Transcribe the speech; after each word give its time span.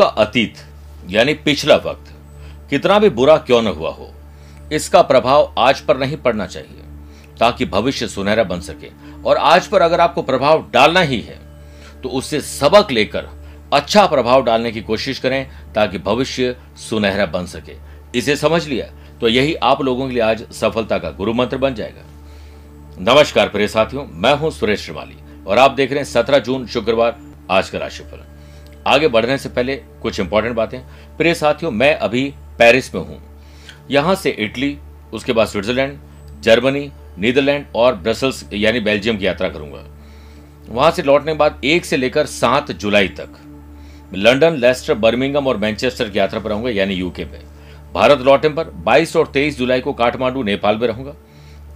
आपका 0.00 0.22
अतीत, 0.22 0.54
यानी 1.08 1.32
पिछला 1.36 1.74
वक्त, 1.76 2.12
कितना 2.70 2.98
भी 2.98 3.08
बुरा 3.10 3.36
क्यों 3.38 3.60
न 3.62 3.66
हुआ 3.68 3.90
हो, 3.90 4.08
इसका 4.72 5.02
प्रभाव 5.02 5.52
आज 5.58 5.80
पर 5.80 5.96
नहीं 5.96 6.16
पड़ना 6.16 6.46
चाहिए, 6.46 6.82
ताकि 7.38 7.64
भविष्य 7.66 8.08
सुनहरा 8.08 8.44
बन 8.44 8.60
सके। 8.60 8.90
और 9.22 9.36
आज 9.36 9.66
पर 9.66 9.82
अगर 9.82 10.00
आपको 10.00 10.22
प्रभाव 10.22 10.64
डालना 10.72 11.00
ही 11.02 11.20
है 11.20 11.38
तो 12.02 12.08
उससे 12.10 12.40
सबक 12.40 12.90
लेकर 12.90 13.28
अच्छा 13.72 14.06
प्रभाव 14.06 14.44
डालने 14.44 14.72
की 14.72 14.80
कोशिश 14.82 15.18
करें, 15.18 15.72
ताकि 15.74 15.98
भविष्य 16.00 16.56
सुनहरा 16.80 17.26
बन 17.28 17.46
सके। 17.46 17.76
इसे 18.18 18.36
समझ 18.36 18.66
लिया? 18.68 18.86
तो 19.20 19.28
यही 19.28 19.54
आप 19.54 19.82
लोगों 19.82 20.06
के 20.08 20.14
लिए 20.14 20.22
आज 20.22 20.44
सफलता 20.52 20.98
का 20.98 21.10
गुरु 21.12 21.32
मंत्र 21.34 21.56
बन 21.58 21.74
जाएगा। 21.74 23.12
नमस्कार 23.12 23.48
प्रिय 23.48 23.68
साथियों, 23.68 24.06
मैं 24.06 24.34
हूँ 24.34 24.50
सुरेश 24.52 24.84
श्रीमाली 24.84 25.44
और 25.46 25.58
आप 25.58 25.70
देख 25.72 25.90
रहे 25.90 25.98
हैं 25.98 26.06
सत्रह 26.06 26.38
जून 26.40 26.66
शुक्रवार, 26.68 27.16
आज 27.50 27.70
का 27.70 27.78
राशिफल। 27.78 28.26
आगे 28.86 29.08
बढ़ने 29.08 29.36
से 29.38 29.48
पहले 29.48 29.76
कुछ 30.02 30.20
इंपॉर्टेंट 30.20 30.54
बातें। 30.56 30.78
प्रिय 31.16 31.34
साथियों, 31.34 31.70
मैं 31.70 31.94
अभी 31.96 32.22
पेरिस 32.58 32.94
में 32.94 33.00
हूँ। 33.02 33.20
यहाँ 33.90 34.14
से 34.14 34.30
इटली 34.30 34.76
उसके 35.12 35.32
बाद 35.32 35.46
स्विट्जरलैंड 35.46 35.98
जर्मनी 36.42 36.90
नीदरलैंड 37.18 37.64
और 37.76 37.94
ब्रसल्स 37.94 38.44
यानी 38.52 38.80
बेल्जियम 38.80 39.18
की 39.18 39.26
यात्रा 39.26 39.48
करूँगा। 39.48 39.84
वहाँ 40.68 40.90
से 40.90 41.02
लौटने 41.02 41.32
के 41.32 41.38
बाद 41.38 41.60
एक 41.64 41.84
से 41.84 41.96
लेकर 41.96 42.26
सात 42.28 42.70
जुलाई 42.72 43.08
तक 43.10 43.38
लंदन 44.14 44.56
लेस्टर 44.56 44.94
बर्मिंगम 44.96 45.46
और 45.46 45.56
मैनचेस्टर 45.56 46.08
की 46.08 46.18
यात्रा 46.18 46.40
पर 46.40 46.50
रहूँगा, 46.50 46.70
यानी 46.70 46.94
यूके 46.94 47.24
में। 47.24 47.40
भारत 47.94 48.18
लौटने 48.18 48.50
पर 48.50 48.70
22 48.84 49.16
और 49.16 49.26
23 49.26 49.58
जुलाई 49.58 49.80
को 49.80 49.92
काठमांडू, 49.92 50.42
नेपाल 50.42 50.78
में 50.78 50.86
रहूँगा। 50.88 51.14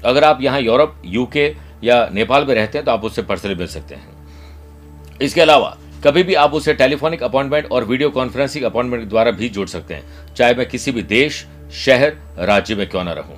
अगर 0.05 0.25
आप 0.25 0.43
यहाँ 0.43 0.61
यूरोप 0.61 1.03
यूके 1.07 1.55
या 1.85 2.09
नेपाल 2.13 2.45
में 2.47 2.55
रहते 2.55 2.79
हैं 2.79 2.85
तो 2.85 2.91
आप 2.93 3.05
उससे 3.05 3.23
पर्सनली 3.23 3.55
मिल 3.55 3.67
सकते 3.67 3.95
हैं। 3.95 5.19
इसके 5.23 5.41
अलावा 5.41 5.77
कभी 6.05 6.23
भी 6.23 6.35
आप 6.35 6.55
उसे 6.55 6.73
टेलीफोनिक 6.75 7.23
अपॉइंटमेंट 7.23 7.71
और 7.73 7.85
वीडियो 7.85 8.09
कॉन्फ्रेंसिंग 8.11 8.65
अपॉइंटमेंट 8.65 9.09
द्वारा 9.09 9.31
भी 9.31 9.49
जुड़ 9.49 9.67
सकते 9.69 9.95
हैं, 9.95 10.35
चाहे 10.35 10.55
मैं 10.55 10.67
किसी 10.69 10.93
भी 10.93 11.03
देश, 11.03 11.45
शहर, 11.75 12.17
राज्य 12.39 12.75
में 12.75 12.89
क्यों 12.89 13.05
ना 13.05 13.13
रहूँ। 13.13 13.37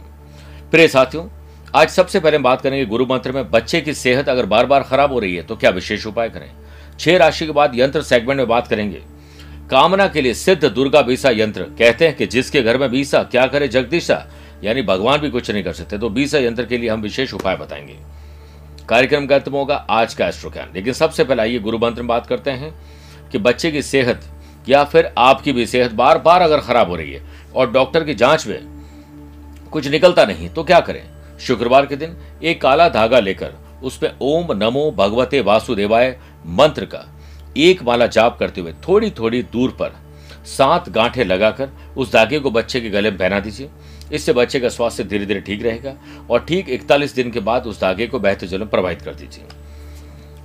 प्रिय 0.71 0.89
साथियों, 0.89 1.27
आज 1.75 1.89
सबसे 1.89 2.21
पहले 2.21 2.39
बात 2.39 2.61
करेंगे 2.61 2.85
गुरु 2.87 3.07
मंत्र 3.07 3.33
में, 3.33 3.51
बच्चे 3.51 3.81
की 3.81 3.95
सेहत 3.95 4.29
अगर 4.29 4.47
बार 4.47 4.67
बार 4.67 4.83
खराब 4.83 5.13
हो 5.13 5.19
रही 5.19 5.37
है 5.37 5.43
तो 5.43 5.57
क्या 5.57 5.71
विशेष 5.71 6.07
उपाय 6.07 6.29
करें? 6.29 6.51
छह 6.99 7.17
राशि 7.17 7.47
के 7.47 7.53
बाद 7.53 7.79
यंत्र 7.79 8.03
सेगमेंट 8.03 8.39
में 8.39 8.49
बात 8.49 8.67
करेंगे। 8.67 9.03
कामना 9.71 10.09
के 10.09 10.21
लिए 10.21 10.35
सिद्ध 10.35 10.65
दुर्गा 10.65 11.03
बीसा 11.03 11.31
यंत्र, 11.31 11.63
कहते 11.79 12.07
हैं 12.07 12.17
कि 12.17 12.27
जिसके 12.27 12.63
घर 12.63 12.79
में 12.79 12.91
बीसा, 12.91 13.23
क्या 13.23 13.47
करे 13.47 13.69
जगदीशा? 13.69 14.25
यानी 14.65 14.83
भगवान 14.83 15.19
भी 15.21 15.31
कुछ 15.31 15.51
नहीं 15.51 15.63
कर 15.65 15.73
सकते 15.73 15.99
तो 15.99 16.09
बीसा 16.11 16.39
यंत्र 16.39 16.65
के 16.65 16.79
लिए 16.79 16.91
हम 16.91 17.01
विशेष 17.01 17.35
उपाय 17.35 17.57
बताएँगे। 17.57 17.97
कार्यक्रम 18.89 19.27
का 19.27 19.35
अंत 19.35 19.49
होगा 19.49 19.77
आज 19.91 20.15
का 20.15 20.27
एस्ट्रो 20.27 20.51
ज्ञान 20.51 20.71
लेकिन 20.75 20.93
सबसे 20.93 21.25
पहले 21.25 21.43
आइए 21.43 21.59
गुरु 21.59 21.79
मंत्र 21.79 22.03
में 22.03 22.09
बात 22.09 22.27
करते 22.27 22.51
हैं 22.51 22.75
कि 23.33 23.39
बच्चे 23.39 23.71
की 23.71 23.83
सेहत 23.83 24.21
या 24.69 24.85
फिर 24.85 25.15
आपकी 25.19 25.53
भी 25.53 25.67
सेहत 25.67 25.93
बार 25.93 26.19
बार 26.19 26.43
अगर 26.43 26.61
खराब 26.61 26.89
हो 26.89 26.97
रही 26.97 27.13
है 27.13 27.23
और 27.57 27.73
डॉक्टर 27.73 28.05
की 28.05 28.15
जाँच 28.15 28.47
में 28.47 28.59
कुछ 29.73 29.89
निकलता 29.89 30.25
नहीं 30.25 30.49
तो 30.49 30.65
क्या 30.65 30.81
करें? 30.81 31.03
शुक्रवार 31.41 31.87
के 31.87 31.97
दिन 31.97 32.17
एक 32.43 32.61
काला 32.63 32.89
धागा 32.89 33.21
लेकर 33.21 33.55
उसमें 33.83 34.11
ओम 34.23 34.53
नमो 34.53 34.91
भगवते 34.91 35.41
वासुदेवाय 35.41 36.19
मंत्र 36.47 36.85
का 36.85 37.05
एक 37.57 37.83
माला 37.83 38.07
जाप 38.07 38.39
करते 38.39 38.61
हुए 38.61 38.73
थोड़ी 38.89 39.11
थोड़ी 39.11 39.43
दूर 39.43 39.71
पर 39.71 39.93
सात 40.47 40.89
गांठे 40.89 41.25
लगाकर 41.25 41.69
उस 41.97 42.13
धागे 42.13 42.39
को 42.39 42.51
बच्चे 42.51 42.81
के 42.81 42.91
गले 42.91 43.11
में 43.11 43.19
पहना 43.19 43.41
दीजिए। 43.41 43.71
इससे 44.13 44.33
बच्चे 44.33 44.61
का 44.61 44.69
स्वास्थ्य 44.69 45.05
धीरे 45.05 45.27
धीरे 45.27 45.41
ठीक 45.41 45.63
रहेगा 45.63 45.95
और 46.31 46.45
ठीक 46.45 46.69
इकतालीस 46.69 47.15
दिन 47.15 47.31
के 47.31 47.41
बाद 47.41 47.67
उस 47.67 47.81
धागे 47.81 48.07
को 48.07 48.19
बहते 48.19 48.47
जल 48.47 48.59
में 48.59 48.69
प्रवाहित 48.69 49.03
कर 49.03 49.15
दीजिए। 49.15 49.45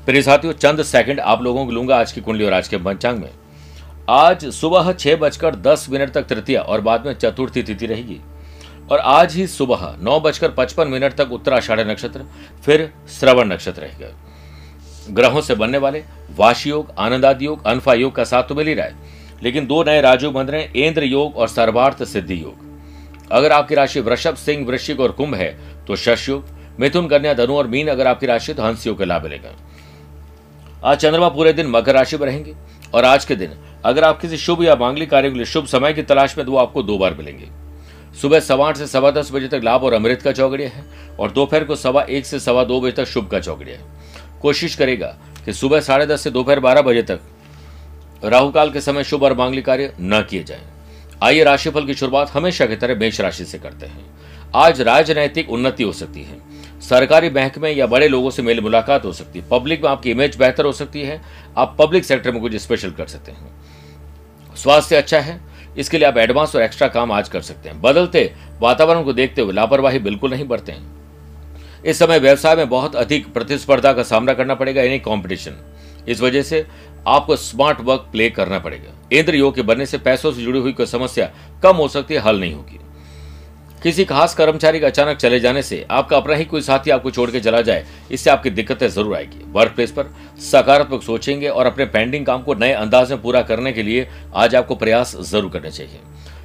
प्रिय 0.06 0.22
साथियों, 0.22 0.53
चंद 0.53 0.84
सेकंड 0.84 1.19
आप 1.19 1.41
लोगों 1.44 1.66
को 1.66 1.72
लूँगा 1.72 1.97
आज 1.97 2.12
की 2.12 2.22
कुंडली 2.22 2.46
और 2.46 2.53
आज 2.53 2.68
के 2.68 2.78
पंचांग 2.80 3.19
में। 3.19 3.30
आज 4.09 4.46
सुबह 4.52 4.91
छह 4.94 5.16
बजकर 5.16 5.56
दस 5.58 5.86
मिनट 5.90 6.12
तक 6.12 6.28
तृतीया 6.28 6.62
और 6.62 6.81
बाद 6.81 7.06
में 7.06 7.13
चतुर्थी 7.13 7.63
तिथि 7.63 7.86
रहेगी। 7.86 8.19
और 8.91 9.00
आज 9.00 9.36
ही 9.36 9.46
सुबह 9.47 9.96
नौ 10.02 10.19
बजकर 10.19 10.52
पचपन 10.52 10.88
मिनट 10.88 11.13
तक 11.13 11.31
उत्तराषाढ़ 11.31 11.80
नक्षत्र, 11.81 12.25
फिर 12.66 12.91
श्रवण 13.09 13.52
नक्षत्र 13.52 13.81
रहेगा। 13.81 14.07
ग्रहों 15.12 15.41
से 15.41 15.56
बनने 15.56 15.78
वाले 15.78 16.03
वाशी 16.38 16.69
योग, 16.69 16.91
आनंदादि 16.97 17.46
योग, 17.46 17.66
अनफा 17.66 17.94
योग 17.94 18.16
का 18.16 18.24
साथ 18.24 18.44
तो 18.44 18.56
मिल 18.56 18.68
ही 18.68 18.74
रहा 18.74 18.86
है, 18.86 18.96
लेकिन 19.44 19.68
दो 19.68 19.84
नए 19.84 20.02
राजयोग 20.02 20.34
बन 20.34 20.47
रहे 20.47 20.62
हैं, 20.62 20.74
इंद्र 20.74 21.03
योग 21.03 21.38
और 21.38 21.47
सर्वार्थ 21.50 22.03
सिद्धि 22.06 22.41
योग। 22.44 22.71
अगर 23.31 23.52
आपकी 23.52 23.75
राशि 23.75 24.00
वृषभ, 24.00 24.36
सिंह, 24.36 24.66
वृश्चिक 24.68 25.00
और 25.00 25.12
कुंभ 25.12 25.36
है 25.36 25.86
तो 25.88 25.96
शश 25.96 26.30
मिथुन, 26.80 27.08
कन्या, 27.08 27.34
धनु 27.34 27.56
और 27.56 27.68
मीन 27.68 27.88
अगर 27.88 28.08
आपकी 28.08 28.25
राशि 28.25 28.53
तो 28.53 28.64
हंस 28.64 28.86
योग 28.88 28.97
का 29.00 29.06
लाभ 29.06 29.24
मिलेगा। 29.24 29.56
आज 30.84 30.97
चंद्रमा 30.97 31.30
पूरे 31.30 31.53
दिन 31.53 31.68
मकर 31.68 31.94
राशि 31.94 32.18
में 32.18 32.25
रहेंगे 32.25 32.53
और 32.94 33.06
आज 33.06 33.25
के 33.25 33.36
दिन 33.36 33.52
अगर 33.86 34.03
आप 34.03 34.19
किसी 34.22 34.38
शुभ 34.38 34.64
या 34.64 34.75
मांगलिक 34.75 35.09
कार्य 35.09 35.30
के 35.30 35.36
लिए 35.36 35.46
शुभ 35.46 35.66
समय 35.68 35.94
की 35.94 36.03
तलाश 36.03 36.38
में 36.38 36.46
तो 36.46 36.52
वो 36.52 36.58
आपको 36.58 36.84
दो 36.84 36.97
बार 36.97 37.14
मिलेंगे। 37.14 37.50
सुबह 38.22 38.40
सवा 38.40 38.68
आठ 38.68 38.78
से 38.78 38.88
सवा 38.88 39.12
दस 39.12 39.31
बजे 39.34 39.48
तक 39.48 39.62
लाभ 39.63 39.84
और 39.84 39.94
अमृत 39.94 40.22
का 40.22 40.31
चौगड़िया 40.31 40.69
है 40.69 40.84
और 41.19 41.31
दोपहर 41.31 41.63
को 41.63 41.75
सवा 41.75 42.02
एक 42.02 42.25
से 42.25 42.40
सवा 42.40 42.63
दो 42.63 42.80
बजे 42.81 42.92
तक 42.94 43.06
शुभ 43.06 43.28
का 43.28 43.40
चौगड़िया 43.40 43.78
है। 43.78 44.40
कोशिश 44.42 44.75
करेगा 44.75 45.16
कि 45.46 45.53
सुबह 45.53 45.80
साढ़े 45.81 46.06
दस 46.06 46.22
से 46.22 46.31
दोपहर 46.31 46.59
बारह 46.59 46.81
बजे 46.81 47.02
तक 47.02 47.19
राहुकाल 48.24 48.72
के 48.72 48.81
समय 48.81 49.03
शुभ 49.03 49.24
और 49.24 49.34
मांगलिक 49.34 49.66
कार्य 49.66 49.94
न 50.02 50.22
किए 50.22 50.44
जाएँ। 50.44 50.62
आइए 51.24 51.44
राशिफल 51.44 51.86
की 51.86 51.94
शुरुआत 51.94 52.30
हमेशा 52.30 52.66
की 52.66 52.76
तरह 52.76 52.96
मेष 52.96 53.20
राशि 53.22 53.46
से 53.46 53.58
करते 53.59 53.86
हैं। 53.86 54.06
आज 54.56 54.82
राजनैतिक 54.82 55.50
उन्नति 55.50 55.84
हो 55.84 55.92
सकती 55.92 56.24
है। 56.24 56.38
सरकारी 56.82 57.30
बैंक 57.30 57.58
में 57.58 57.72
या 57.72 57.88
बड़े 57.88 58.08
लोगों 58.08 58.30
से 58.30 58.42
मेल 58.42 58.62
मुलाकात 58.62 59.06
हो 59.06 59.12
सकती 59.14 59.40
है। 59.40 59.46
पब्लिक 59.50 59.84
में 59.84 59.90
आपकी 59.90 60.12
इमेज 60.12 60.36
बेहतर 60.36 60.66
हो 60.66 60.72
सकती 60.72 61.02
है। 61.02 61.22
आप 61.58 61.76
पब्लिक 61.80 62.06
सेक्टर 62.06 62.31
में 62.31 62.42
कुछ 62.42 62.56
स्पेशल 62.56 62.92
कर 62.92 63.08
सकते 63.08 63.31
हैं। 63.31 64.56
स्वास्थ्य 64.56 64.96
अच्छा 64.96 65.20
है। 65.20 65.40
इसके 65.78 65.98
लिए 65.98 66.08
आप 66.08 66.18
एडवांस 66.18 66.56
और 66.56 66.62
एक्स्ट्रा 66.62 66.88
काम 66.88 67.12
आज 67.12 67.30
कर 67.30 67.42
सकते 67.42 67.70
हैं। 67.70 67.81
बदलते 67.81 68.34
वातावरण 68.60 69.04
को 69.04 69.14
देखते 69.14 69.42
हुए 69.42 69.54
लापरवाही 69.54 70.00
बिल्कुल 70.00 70.31
नहीं 70.31 70.48
बरते। 70.48 70.76
इस 71.86 72.00
समय 72.00 72.20
व्यवसाय 72.20 72.56
में 72.56 72.70
बहुत 72.70 72.96
अधिक 72.96 73.34
प्रतिस्पर्धा 73.34 73.94
का 73.94 74.04
सामना 74.04 74.34
करना 74.34 74.56
पड़ेगा, 74.56 74.81
यानी 74.81 75.00
कॉम्पिटिशन 75.00 75.58
इस 76.08 76.22
वजह 76.22 76.42
से 76.42 76.66
आपको 77.06 77.35
स्मार्ट 77.38 77.81
वर्क 77.81 78.07
प्ले 78.12 78.29
करना 78.29 78.59
पड़ेगा। 78.59 78.94
इंद्र 79.13 79.35
योग 79.35 79.56
के 79.56 79.62
बनने 79.63 79.85
से 79.85 79.97
पैसों 80.00 80.31
से 80.31 80.41
जुड़ी 80.41 80.59
हुई 80.59 80.72
कोई 80.73 80.85
समस्या 80.88 81.31
कम 81.63 81.75
हो 81.75 81.88
सकती 81.88 82.13
है, 82.13 82.19
हल 82.19 82.39
नहीं 82.39 82.53
होगी। 82.53 82.78
किसी 83.84 84.03
खास 84.06 84.34
कर्मचारी 84.35 84.79
का 84.79 84.88
अचानक 84.88 85.17
चले 85.17 85.39
जाने 85.39 85.62
से 85.63 85.85
आपका 85.91 86.17
अपना 86.17 86.35
ही 86.35 86.45
कोई 86.45 86.62
साथी 86.62 86.91
आपको 86.91 87.12
छोड़ 87.12 87.29
के 87.31 87.39
चला 87.39 87.62
जाए, 87.62 87.85
इससे 88.12 88.29
आपकी 88.29 88.50
दिक्कतें 88.51 88.88
ज़रूर 88.88 89.16
आएगी। 89.16 89.44
वर्क 89.51 89.72
प्लेस 89.72 89.91
पर 89.91 90.13
सकारात्मक 90.41 91.03
सोचेंगे 91.03 91.47
और 91.47 91.66
अपने 91.66 91.85
पेंडिंग 91.88 92.25
काम 92.25 92.44
को 92.44 92.53
नए 92.56 92.72
अंदाज 92.73 93.12
में 93.12 93.22
पूरा 93.22 93.41
करने 93.41 93.73
के 93.73 93.83
लिए 93.83 94.07
आज 94.35 94.56
आपको 94.56 94.75
प्रयास 94.75 95.16
ज़रूर 95.22 95.50
करने 95.51 95.72
चाहिए। 95.72 96.00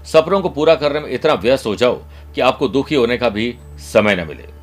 सपनों 0.07 0.41
को 0.41 0.49
पूरा 0.49 0.75
करने 0.75 1.01
में 1.01 1.11
इतना 1.11 1.35
व्यस्त 1.37 1.67
हो 1.67 1.75
जाओ 1.77 2.03
कि 2.35 2.41
आपको 2.41 2.69
दुखी 2.69 2.95
होने 2.95 3.17
का 3.17 3.29
भी 3.29 3.55
समय 3.85 4.17
न 4.17 4.27
मिले। 4.29 4.56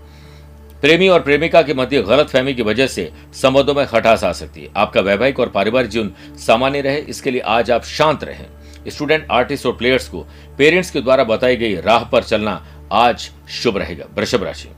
प्रेमी 0.83 1.07
और 1.07 1.21
प्रेमिका 1.21 1.61
के 1.61 1.73
मध्य 1.73 2.01
गलत 2.03 2.29
फहमी 2.29 2.53
की 2.53 2.61
वजह 2.61 2.87
से 2.87 3.11
संबंधों 3.33 3.73
में 3.73 3.85
खटास 3.87 4.23
आ 4.23 4.31
सकती 4.31 4.61
है। 4.61 4.69
आपका 4.77 5.01
वैवाहिक 5.01 5.39
और 5.39 5.49
पारिवारिक 5.49 5.89
जीवन 5.89 6.11
सामान्य 6.37 6.81
रहे, 6.81 6.97
इसके 6.99 7.31
लिए 7.31 7.41
आज 7.41 7.71
आप 7.71 7.83
शांत 7.83 8.23
रहें। 8.23 8.45
स्टूडेंट, 8.87 9.27
आर्टिस्ट 9.31 9.65
और 9.65 9.73
प्लेयर्स 9.73 10.07
को 10.09 10.25
पेरेंट्स 10.57 10.91
के 10.91 11.01
द्वारा 11.01 11.23
बताई 11.23 11.55
गई 11.55 11.75
राह 11.77 12.03
पर 12.03 12.23
चलना 12.23 12.61
आज 12.93 13.29
शुभ 13.53 13.77
रहेगा, 13.77 14.05
वृषभ 14.15 14.43
राशि। 14.43 14.69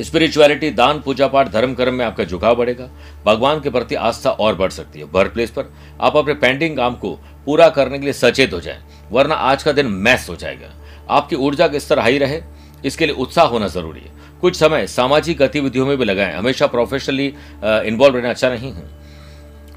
स्पिरिचुअलिटी, 0.00 0.70
दान, 0.72 1.00
पूजा 1.00 1.28
पाठ, 1.28 1.52
धर्म, 1.52 1.74
कर्म 1.74 1.94
में 1.94 2.04
आपका 2.04 2.24
झुकाव 2.24 2.56
बढ़ेगा। 2.56 2.90
भगवान 3.26 3.60
के 3.60 3.70
प्रति 3.70 3.94
आस्था 3.94 4.30
और 4.30 4.54
बढ़ 4.54 4.70
सकती 4.72 4.98
है। 4.98 5.04
वर्क 5.06 5.32
प्लेस 5.32 5.50
पर 5.50 5.72
आप 6.00 6.16
अपने 6.16 6.34
पेंडिंग 6.36 6.76
काम 6.76 6.94
को 6.96 7.18
पूरा 7.46 7.68
करने 7.70 7.98
के 7.98 8.04
लिए 8.04 8.12
सचेत 8.14 8.52
हो 8.52 8.60
जाएँ, 8.60 8.82
वरना 9.10 9.34
आज 9.34 9.62
का 9.62 9.72
दिन 9.72 9.86
मैस 9.86 10.26
हो 10.30 10.36
जाएगा। 10.36 10.74
आपकी 11.10 11.36
ऊर्जा 11.36 11.68
का 11.68 11.78
स्तर 11.78 11.98
हाई 11.98 12.18
रहे, 12.18 12.40
इसके 12.84 13.06
लिए 13.06 13.14
उत्साह 13.16 13.46
होना 13.46 13.66
ज़रूरी 13.68 14.00
है। 14.00 14.18
कुछ 14.40 14.56
समय 14.56 14.86
सामाजिक 14.86 15.38
गतिविधियों 15.38 15.86
में 15.86 15.96
भी 15.98 16.04
लगाएँ। 16.04 16.34
हमेशा 16.34 16.66
प्रोफेशनली 16.66 17.26
इन्वॉल्व 17.64 18.16
रहना 18.16 18.30
अच्छा 18.30 18.50
नहीं 18.50 18.72
है। 18.72 18.88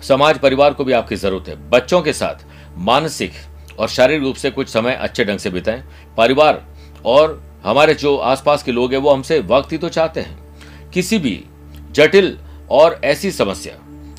समाज, 0.01 0.39
परिवार 0.39 0.73
को 0.73 0.83
भी 0.83 0.93
आपकी 0.93 1.15
ज़रूरत 1.15 1.47
है। 1.47 1.55
बच्चों 1.69 2.01
के 2.01 2.13
साथ 2.13 2.45
मानसिक 2.79 3.31
और 3.79 3.87
शारीरिक 3.89 4.23
रूप 4.23 4.35
से 4.35 4.51
कुछ 4.51 4.69
समय 4.69 4.93
अच्छे 4.93 5.25
ढंग 5.25 5.39
से 5.39 5.49
बिताएँ। 5.49 5.83
परिवार 6.17 6.63
और 7.05 7.41
हमारे 7.63 7.93
जो 7.93 8.15
आसपास 8.17 8.63
के 8.63 8.71
लोग 8.71 8.93
हैं, 8.93 8.99
वो 8.99 9.11
हमसे 9.11 9.39
वक्त 9.41 9.71
ही 9.71 9.77
तो 9.77 9.89
चाहते 9.89 10.21
हैं। 10.21 10.89
किसी 10.91 11.17
भी 11.19 11.43
जटिल 11.91 12.37
और 12.71 12.99
ऐसी 13.03 13.31
समस्या 13.31 13.73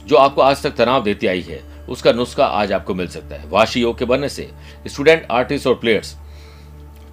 जो 0.06 0.17
आपको 0.17 0.43
आज 0.43 0.62
तक 0.62 0.75
तनाव 0.75 1.02
देती 1.02 1.26
आई 1.26 1.41
है, 1.41 1.62
उसका 1.88 2.12
नुस्खा 2.12 2.44
आज 2.46 2.73
आपको 2.73 2.94
मिल 2.94 3.08
सकता 3.08 3.37
है। 3.37 3.49
वाशी 3.49 3.81
योग 3.81 3.99
के 3.99 4.05
बनने 4.05 4.29
से 4.29 4.50
स्टूडेंट, 4.87 5.26
आर्टिस्ट 5.31 5.67
और 5.67 5.75
प्लेयर्स 5.75 6.17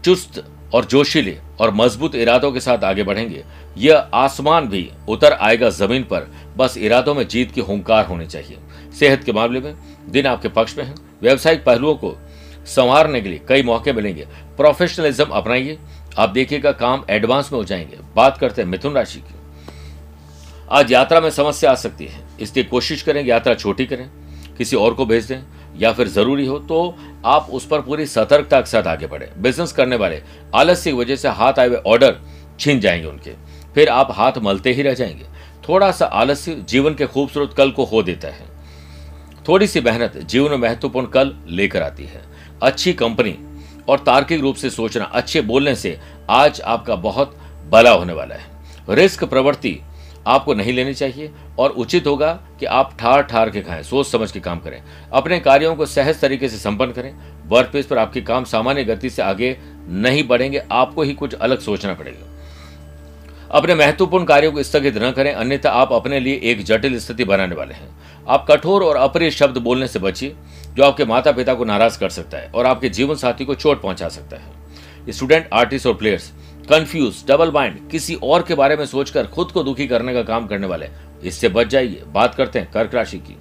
चुस्त 0.06 0.44
और 0.74 0.86
जोशीले 0.86 1.40
और 1.60 1.72
मज़बूत 1.74 2.16
इरादों 2.16 2.52
के 2.52 2.60
साथ 2.60 2.84
आगे 2.84 3.04
बढ़ेंगे। 3.04 3.44
यह 3.78 3.98
आसमान 3.98 4.68
भी 4.68 4.92
उतर 5.10 5.34
आएगा 5.34 5.70
ज़मीन 5.70 6.04
पर। 6.04 6.32
बस 6.58 6.78
इरादों 6.78 7.16
में 7.16 7.28
जीत 7.28 7.52
की 7.52 7.62
हुंकार 7.62 8.06
होनी 8.06 8.28
चाहिए। 8.28 8.58
सेहत 9.00 9.24
के 9.24 9.32
मामले 9.32 9.60
में 9.60 9.76
दिन 10.10 10.26
आपके 10.26 10.48
पक्ष 10.48 10.78
में 10.78 10.86
है। 10.86 10.96
व्यवसायिक 11.22 11.64
पहलुओं 11.64 11.96
को 11.96 12.18
संवारने 12.66 13.22
के 13.22 13.30
लिए 13.30 13.42
कई 13.48 13.64
मौके 13.64 13.94
मिलेंगे। 13.94 14.28
प्रोफेशनलिज्म 14.58 15.26
अपनाइए। 15.26 15.78
आप 16.18 16.30
देखिएगा 16.30 16.72
काम 16.72 17.06
एडवांस 17.10 17.52
में 17.52 17.60
हो 17.60 17.66
जाएँगे। 17.66 17.98
बात 18.16 18.38
करते 18.38 18.62
हैं 18.62 18.70
मिथुन 18.70 18.94
राशि 18.94 19.20
की। 19.20 19.36
आज 20.72 20.92
यात्रा 20.92 21.22
में 21.22 21.30
समस्या 21.30 21.72
आ 21.72 21.76
सकती 21.76 22.06
है। 22.06 22.28
इसलिए 22.42 22.66
कोशिश 22.66 23.02
करें 23.02 23.26
यात्रा 23.26 23.54
छोटी 23.54 23.86
करें। 23.86 24.10
किसी 24.58 24.76
और 24.76 24.94
को 24.94 25.06
भेज 25.06 25.26
दें। 25.26 25.61
या 25.82 25.92
फिर 25.94 26.08
ज़रूरी 26.08 26.46
हो 26.46 26.60
तो 26.60 26.96
आप 27.26 27.48
उस 27.52 27.66
पर 27.68 27.82
पूरी 27.82 28.06
सतर्कता 28.06 28.60
के 28.62 28.70
साथ 28.70 28.84
आगे 28.84 29.08
बढ़े। 29.08 29.32
बिज़नेस 29.38 29.72
करने 29.72 29.96
वाले, 29.96 30.22
आलस्य 30.56 30.92
की 30.92 30.98
वजह 30.98 31.16
से 31.16 31.30
हाथ 31.30 31.60
आए 31.60 31.68
हुए 31.68 31.78
ऑर्डर 31.78 32.20
छीन 32.60 32.80
जाएँगे 32.80 33.08
उनके। 33.08 33.34
फिर 33.74 33.90
आप 33.90 34.08
हाथ 34.12 34.38
मलते 34.38 34.74
ही 34.74 34.82
रह 34.82 34.94
जाएँगे। 34.94 35.26
थोड़ा 35.70 35.92
सा 35.92 36.06
आलस्य 36.06 36.56
जीवन 36.70 36.94
के 36.94 37.06
खूबसूरत 37.06 37.54
कल 37.58 37.72
को 37.72 37.84
हो 37.84 38.04
देता 38.04 38.28
है। 38.28 38.50
थोड़ी 39.48 39.68
सी 39.68 39.82
मेहनत 39.82 40.18
जीवन 40.18 40.50
में 40.52 40.58
महत्वपूर्ण 40.58 41.08
कल 41.08 41.36
लेकर 41.48 41.84
आती 41.84 42.04
है। 42.04 42.22
अच्छी 42.64 42.94
कंपनी 42.94 43.38
और 43.90 44.00
तार्किक 44.00 44.42
रूप 44.42 44.56
से 44.56 44.70
सोचना, 44.70 45.04
अच्छे 45.04 45.42
बोलने 45.42 45.76
से 45.76 46.00
आज 46.30 46.62
आपका 46.62 46.96
बहुत 46.96 47.38
भला 47.70 47.92
होने 47.92 48.14
वाला 48.14 48.36
है। 48.36 48.46
रिस्क 48.90 49.24
प्रवृत्ति 49.24 49.80
आपको 50.28 50.54
नहीं 50.54 50.74
लेनी 50.74 50.94
चाहिए 50.94 51.32
और 51.60 51.70
उचित 51.70 52.08
होगा 52.08 52.32
कि 52.60 52.66
आप 52.66 52.98
ठार 53.00 53.24
ठार 53.24 53.50
के 53.50 53.62
खाएँ 53.62 53.84
सोच 53.84 54.08
समझ 54.08 54.32
के 54.32 54.40
काम 54.40 54.60
करें। 54.60 54.84
अपने 55.14 55.40
कार्यों 55.40 55.76
को 55.76 55.86
सहज 55.86 56.22
तरीके 56.22 56.50
से 56.50 56.58
संपन्न 56.58 56.92
करें। 56.92 57.14
वर्क 57.48 57.68
प्लेस 57.68 57.86
पर 57.86 57.98
आपके 57.98 58.22
काम 58.22 58.44
सामान्य 58.44 58.84
गति 58.84 59.10
से 59.10 59.22
आगे 59.22 59.58
नहीं 59.88 60.28
बढ़ेंगे, 60.28 60.64
आपको 60.72 61.02
ही 61.02 61.14
कुछ 61.14 61.34
अलग 61.34 61.60
सोचना 61.60 61.94
पड़ेगा। 61.94 62.28
अपने 63.52 63.76
महत्वपूर्ण 63.76 64.26
कार्यों 64.26 64.52
को 64.52 64.64
स्थगित 64.64 64.98
न 64.98 65.12
करें, 65.12 65.34
अन्यथा 65.34 65.70
आप 65.70 65.94
अपने 65.94 66.20
लिए 66.20 66.40
एक 66.44 66.64
जटिल 66.64 67.00
स्थिति 67.00 67.24
बनाने 67.24 67.56
वाले 67.56 67.74
हैं। 67.74 67.90
आप 68.28 68.46
कठोर 68.52 68.84
और 68.84 68.96
अप्रिय 68.96 69.32
शब्द 69.32 69.58
बोलने 69.58 69.88
से 69.88 70.00
बचिए, 70.00 70.36
जो 70.74 70.84
आपके 70.84 71.06
माता 71.06 71.32
पिता 71.32 71.54
को 71.54 71.66
नाराज़ 71.66 72.00
कर 72.00 72.10
सकता 72.10 72.38
है 72.38 72.52
और 72.56 72.66
आपके 72.66 72.90
जीवन 72.90 73.16
साथी 73.16 73.46
को 73.46 73.56
चोट 73.56 73.82
पहुँचा 73.82 74.10
सकता 74.10 74.38
है। 74.38 74.60
स्टूडेंट, 75.10 75.50
आर्टिस्ट 75.54 75.88
और 75.88 75.94
प्लेयर्स 75.94 76.32
कंफ्यूज 76.70 77.24
डबल 77.28 77.52
माइंड 77.52 77.90
किसी 77.90 78.16
और 78.16 78.44
के 78.44 78.56
बारे 78.56 78.76
में 78.76 78.86
सोचकर 78.86 79.28
खुद 79.28 79.52
को 79.52 79.64
दुखी 79.64 79.88
करने 79.88 80.14
का 80.14 80.22
काम 80.24 80.48
करने 80.48 80.68
वाले। 80.68 80.88
इससे 81.24 81.50
बच 81.50 81.68
जाइए। 81.68 82.04
बात 82.08 82.36
करते 82.36 82.60
हैं 82.60 82.72
कर्क 82.72 82.94
राशि 82.96 83.18
की। 83.18 83.38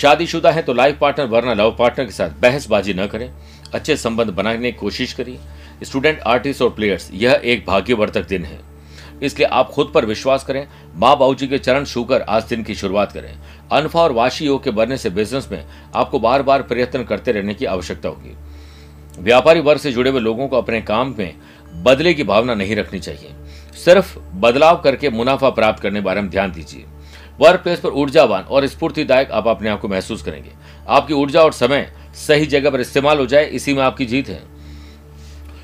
शादीशुदा 0.00 0.50
है 0.50 0.62
तो 0.62 0.72
लाइफ 0.72 0.98
पार्टनर 0.98 1.26
वरना 1.26 1.54
लव 1.54 1.76
पार्टनर 1.78 2.06
के 2.06 2.12
साथ 2.12 2.30
बहसबाजी 2.40 2.94
न 2.94 3.06
करें। 3.06 3.30
अच्छे 3.74 3.96
संबंध 3.96 4.30
बनाने 4.30 4.72
की 4.72 4.78
कोशिश 4.78 5.12
करिए। 5.12 5.38
स्टूडेंट 5.82 6.20
आर्टिस्ट 6.20 6.62
और 6.62 6.70
प्लेयर्स 6.70 7.10
यह 7.12 7.40
एक 7.44 7.64
भाग्यवर्धक 7.66 8.28
दिन 8.28 8.44
है। 8.44 8.60
इसलिए 9.22 9.48
आप 9.48 9.70
खुद 9.70 9.90
पर 9.94 10.04
विश्वास 10.04 10.44
करें। 10.44 10.66
माँ 10.96 11.16
बाबू 11.18 11.34
जी 11.34 11.46
के 11.46 11.58
चरण 11.58 11.84
छूकर 11.84 12.20
आज 12.20 12.44
दिन 12.44 12.62
की 12.62 12.74
शुरुआत 12.74 13.12
करें। 13.12 13.34
अनफा 13.72 14.00
और 14.00 14.12
वाशी 14.12 14.46
योग 14.46 14.64
के 14.64 14.70
बनने 14.70 14.96
से 14.96 15.10
बिज़नेस 15.10 15.48
में 15.52 15.64
आपको 15.94 16.18
बार 16.18 16.42
बार 16.42 16.62
प्रयत्न 16.62 17.04
करते 17.04 17.32
रहने 17.32 17.54
की 17.54 17.64
आवश्यकता 17.64 18.08
होगी। 18.08 18.36
व्यापारी 19.18 19.60
वर्ग 19.60 19.80
से 19.80 19.92
जुड़े 19.92 20.10
हुए 20.10 20.20
लोगों 20.20 20.48
को 20.48 20.56
अपने 20.56 20.80
काम 20.80 21.14
में 21.18 21.34
बदले 21.74 22.14
की 22.14 22.24
भावना 22.24 22.54
नहीं 22.54 22.76
रखनी 22.76 23.00
चाहिए। 23.00 23.30
सिर्फ़ 23.84 24.18
बदलाव 24.18 24.80
करके 24.80 25.10
मुनाफा 25.10 25.50
प्राप्त 25.50 25.82
करने 25.82 26.00
बारे 26.00 26.20
में 26.20 26.30
ध्यान 26.30 26.52
दीजिए। 26.52 26.84
वर्क 27.40 27.60
प्लेस 27.60 27.80
पर 27.80 27.88
ऊर्जावान 27.88 28.42
और 28.42 28.66
स्फूर्तिदायक 28.66 29.30
आप 29.30 29.48
अपने 29.48 29.68
आप 29.68 29.80
को 29.80 29.88
महसूस 29.88 30.22
करेंगे। 30.22 30.50
आपकी 30.88 31.14
ऊर्जा 31.14 31.42
और 31.42 31.52
समय 31.52 31.92
सही 32.14 32.46
जगह 32.46 32.70
पर 32.70 32.80
इस्तेमाल 32.80 33.18
हो 33.18 33.26
जाए, 33.26 33.46
इसी 33.46 33.74
में 33.74 33.82
आपकी 33.82 34.06
जीत 34.06 34.28
है। 34.28 34.52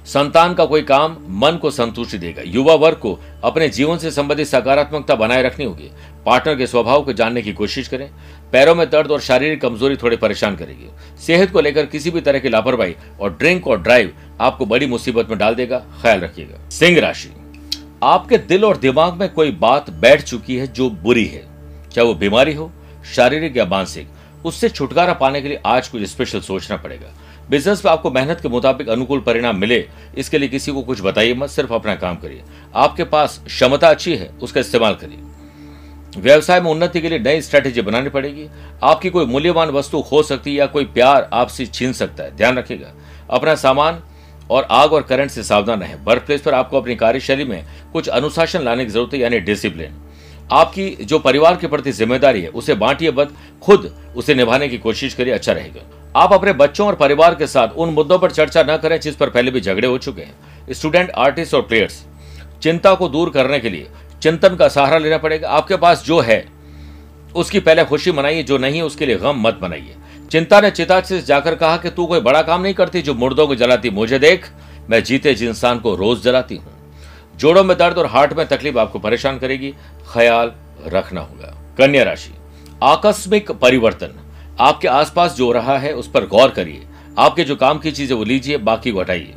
संतान 0.06 0.54
का 0.54 0.64
कोई 0.64 0.82
काम 0.82 1.16
मन 1.28 1.56
को 1.56 1.70
संतुष्टि 1.70 2.18
देगा। 2.18 2.42
युवा 2.46 2.74
वर्ग 2.74 2.96
को 2.96 3.20
अपने 3.44 3.68
जीवन 3.68 3.98
से 3.98 4.10
संबंधित 4.10 4.46
सकारात्मकता 4.46 5.14
बनाए 5.14 5.42
रखनी 5.42 5.64
होगी। 5.64 5.90
पार्टनर 6.26 6.56
के 6.56 6.66
स्वभाव 6.66 7.02
को 7.02 7.12
जानने 7.12 7.42
की 7.42 7.52
कोशिश 7.52 7.88
करें। 7.88 8.10
पैरों 8.52 8.74
में 8.74 8.90
दर्द 8.90 9.10
और 9.10 9.20
शारीरिक 9.20 9.60
कमज़ोरी 9.62 9.96
थोड़ी 9.96 10.16
परेशान 10.16 10.56
करेगी। 10.56 10.88
सेहत 11.26 11.50
को 11.50 11.60
लेकर 11.60 11.86
किसी 11.86 12.10
भी 12.10 12.20
तरह 12.20 12.38
की 12.38 12.48
लापरवाही 12.48 12.94
और 13.20 13.34
ड्रिंक 13.34 13.66
और 13.66 13.82
ड्राइव 13.82 14.14
आपको 14.40 14.66
बड़ी 14.66 14.86
मुसीबत 14.86 15.28
में 15.28 15.38
डाल 15.38 15.54
देगा, 15.54 15.78
ख्याल 16.02 16.20
रखिएगा। 16.20 16.70
सिंह 16.70 17.00
राशि, 17.00 17.32
आपके 18.02 18.38
दिल 18.38 18.64
और 18.64 18.76
दिमाग 18.76 19.14
में 19.14 19.28
कोई 19.28 19.50
बात 19.50 19.90
बैठ 19.90 20.22
चुकी 20.22 20.56
है 20.56 20.66
जो 20.66 20.90
बुरी 20.90 21.24
है। 21.24 21.46
चाहे 21.90 22.06
वो 22.06 22.14
बीमारी 22.14 22.54
हो, 22.54 22.72
शारीरिक 23.14 23.56
या 23.56 23.64
मानसिक, 23.64 24.08
उससे 24.44 24.68
छुटकारा 24.68 25.12
पाने 25.12 25.40
के 25.42 25.48
लिए 25.48 25.60
आज 25.66 25.88
कुछ 25.88 26.02
स्पेशल 26.02 26.40
सोचना 26.40 26.76
पड़ेगा। 26.76 27.14
बिज़नेस 27.50 27.84
में 27.84 27.92
आपको 27.92 28.10
मेहनत 28.10 28.40
के 28.40 28.48
मुताबिक 28.48 28.88
अनुकूल 28.88 29.20
परिणाम 29.20 29.56
मिले, 29.56 29.88
इसके 30.18 30.38
लिए 30.38 30.48
किसी 30.48 30.72
को 30.72 30.82
कुछ 30.82 31.00
बताइए 31.00 31.34
मत, 31.34 31.50
सिर्फ़ 31.50 31.72
अपना 31.72 31.94
काम 31.94 32.16
करिए। 32.16 32.42
आपके 32.74 33.04
पास 33.04 33.40
क्षमता 33.46 33.88
अच्छी 33.88 34.16
है, 34.16 34.30
उसका 34.42 34.60
इस्तेमाल 34.60 34.94
करिए। 34.94 35.18
व्यवसाय 36.18 36.60
में 36.60 36.70
उन्नति 36.70 37.00
के 37.00 37.08
लिए 37.08 37.18
नई 37.18 37.40
स्ट्रेटेजी 37.40 37.82
बनानी 37.82 38.08
पड़ेगी। 38.08 38.48
आपकी 38.82 39.10
कोई 39.10 39.26
मूल्यवान 39.26 39.70
वस्तु 39.70 39.98
हो 40.00 40.22
सकती 40.22 40.50
है 40.50 40.56
या 40.56 40.66
कोई 40.66 40.84
प्यार 40.84 41.28
आपसे 41.32 41.66
छीन 41.66 41.92
सकता 41.92 42.24
है। 42.24 42.36
ध्यान 42.36 42.58
रखिएगा। 42.58 42.92
अपना 43.30 43.54
सामान 43.54 44.02
और 44.50 44.66
आग 44.70 44.92
और 44.92 45.02
करंट 45.02 45.30
से 45.30 45.42
सावधान 45.42 45.80
रहें। 45.80 45.94
वर्क 46.04 46.22
प्लेस 46.22 46.40
पर 46.40 46.54
आपको 46.54 46.80
अपनी 46.80 46.96
कार्यशैली 46.96 47.44
में 47.44 47.64
कुछ 47.92 48.08
अनुशासन 48.08 48.62
लाने 48.62 48.84
की 48.84 48.90
ज़रूरत 48.90 49.14
है, 49.14 49.20
यानी 49.20 49.40
डिसिप्लिन 49.40 49.94
आपकी 50.52 50.88
जो 51.02 51.18
परिवार 51.18 51.56
के 51.56 51.66
प्रति 51.66 51.92
ज़िम्मेदारी 51.92 52.40
है, 52.40 52.48
उसे 52.50 52.74
बांटिए 52.76 53.10
बद, 53.10 53.32
खुद 53.62 53.92
उसे 54.16 54.34
निभाने 54.34 54.68
की 54.68 54.78
कोशिश 54.78 55.14
करिए 55.14 55.32
अच्छा 55.32 55.52
रहेगा। 55.52 55.80
आप 56.16 56.32
अपने 56.32 56.52
बच्चों 56.54 56.86
और 56.86 56.94
परिवार 56.96 57.34
के 57.34 57.46
साथ 57.46 57.76
उन 57.76 57.90
मुद्दों 57.90 58.18
पर 58.18 58.30
चर्चा 58.30 58.62
न 58.62 58.76
करें, 58.76 58.98
जिस 59.00 59.16
पर 59.16 59.30
पहले 59.30 59.50
भी 59.50 59.60
झगड़े 59.60 59.88
हो 59.88 59.98
चुके 59.98 60.22
हैं। 60.22 60.72
स्टूडेंट 60.72 61.10
आर्टिस्ट 61.10 61.54
और 61.54 61.62
प्लेयर्स 61.62 62.04
चिंता 62.62 62.94
को 62.94 63.08
दूर 63.08 63.30
करने 63.30 63.58
के 63.60 63.70
लिए 63.70 63.88
चिंतन 64.22 64.56
का 64.56 64.68
सहारा 64.68 64.98
लेना 64.98 65.18
पड़ेगा। 65.18 65.48
आपके 65.48 65.76
पास 65.76 66.04
जो 66.06 66.20
है, 66.20 66.44
उसकी 67.34 67.60
पहले 67.60 67.84
खुशी 67.84 68.12
मनाइए, 68.12 68.42
जो 68.42 68.58
नहीं 68.58 68.76
है 68.76 68.84
उसके 68.84 69.06
लिए 69.06 69.16
गम 69.16 69.40
मत 69.40 69.58
बनाइए। 69.62 69.94
चिंता 70.30 70.60
ने 70.60 70.70
चिता 70.70 71.00
से 71.00 71.20
जाकर 71.22 71.54
कहा 71.54 71.76
कि 71.76 71.90
तू 71.90 72.06
कोई 72.06 72.20
बड़ा 72.20 72.42
काम 72.42 72.62
नहीं 72.62 72.74
करती 72.74 73.02
जो 73.02 73.14
मुर्दों 73.14 73.46
को 73.46 73.54
जलाती। 73.54 73.90
मुझे 73.90 74.18
देख, 74.18 74.48
मैं 74.90 75.02
जीते 75.04 75.30
इंसान 75.30 75.78
को 75.78 75.94
रोज 75.94 76.22
जलाती 76.22 76.56
हूँ। 76.56 76.72
जोड़ों 77.36 77.64
में 77.64 77.76
दर्द 77.78 77.98
और 77.98 78.06
हार्ट 78.06 78.32
में 78.32 78.46
तकलीफ़ 78.48 78.78
आपको 78.78 78.98
परेशान 78.98 79.38
करेगी। 79.38 79.74
ख्याल 80.12 80.52
रखना 80.86 81.20
होगा। 81.20 81.54
कन्या 81.78 82.02
राशि, 82.04 82.32
आकस्मिक 82.82 83.50
परिवर्तन। 83.52 84.20
आपके 84.60 84.88
आसपास 84.88 85.34
जो 85.36 85.52
रहा 85.52 85.78
है, 85.78 85.92
उस 85.92 86.10
पर 86.10 86.26
गौर 86.26 86.50
करिए। 86.50 86.86
आपके 87.18 87.44
जो 87.44 87.56
काम 87.56 87.78
की 87.78 87.92
चीज़ें, 87.92 88.16
वो 88.16 88.24
लीजिए, 88.24 88.56
बाकी 88.56 88.92
को 88.92 89.00
हटाइए। 89.00 89.34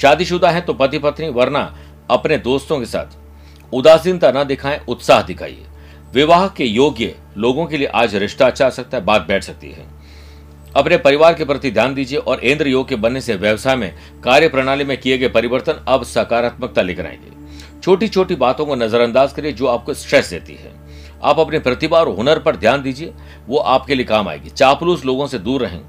शादीशुदा 0.00 0.50
है 0.50 0.60
तो 0.60 0.74
पति 0.74 0.98
पत्नी 0.98 1.28
वरना 1.28 1.78
अपने 2.10 2.38
दोस्तों 2.38 2.78
के 2.78 2.86
साथ 2.86 3.74
उदासीनता 3.74 4.32
न 4.32 4.44
दिखाएँ, 4.44 4.80
उत्साह 4.88 5.22
दिखाइए। 5.22 5.66
विवाह 6.14 6.48
के 6.48 6.64
योग्य 6.64 7.14
लोगों 7.36 7.66
के 7.66 7.76
लिए 7.76 7.86
आज 7.86 8.14
रिश्ता 8.16 8.46
अच्छा 8.46 8.66
आ 8.66 8.70
सकता 8.70 8.96
है, 8.96 9.04
बात 9.04 9.26
बैठ 9.26 9.44
सकती 9.44 9.70
है। 9.70 9.99
अपने 10.76 10.96
परिवार 10.96 11.34
के 11.34 11.44
प्रति 11.44 11.70
ध्यान 11.70 11.94
दीजिए 11.94 12.18
और 12.18 12.40
इंद्र 12.40 12.68
योग 12.68 12.88
के 12.88 12.96
बनने 12.96 13.20
से 13.20 13.34
व्यवसाय 13.34 13.76
में 13.76 13.94
कार्य 14.24 14.48
प्रणाली 14.48 14.84
में 14.84 15.00
किए 15.00 15.18
गए 15.18 15.28
परिवर्तन 15.28 15.84
अब 15.88 16.02
सकारात्मकता 16.02 16.82
लेकर 16.82 17.06
आएँगे। 17.06 17.80
छोटी 17.80 18.08
छोटी 18.08 18.34
बातों 18.34 18.66
को 18.66 18.74
नजरअंदाज 18.74 19.32
करिए 19.32 19.52
जो 19.52 19.66
आपको 19.66 19.94
स्ट्रेस 19.94 20.30
देती 20.30 20.54
है। 20.54 20.72
आप 21.22 21.38
अपनी 21.38 21.58
प्रतिभा 21.58 21.98
और 21.98 22.08
हुनर 22.08 22.38
पर 22.38 22.56
ध्यान 22.56 22.82
दीजिए, 22.82 23.12
वो 23.46 23.58
आपके 23.58 23.94
लिए 23.94 24.04
काम 24.04 24.28
आएगी। 24.28 24.50
चापलूस 24.50 25.04
लोगों 25.04 25.26
से 25.26 25.38
दूर 25.38 25.60
रहें। 25.60 25.80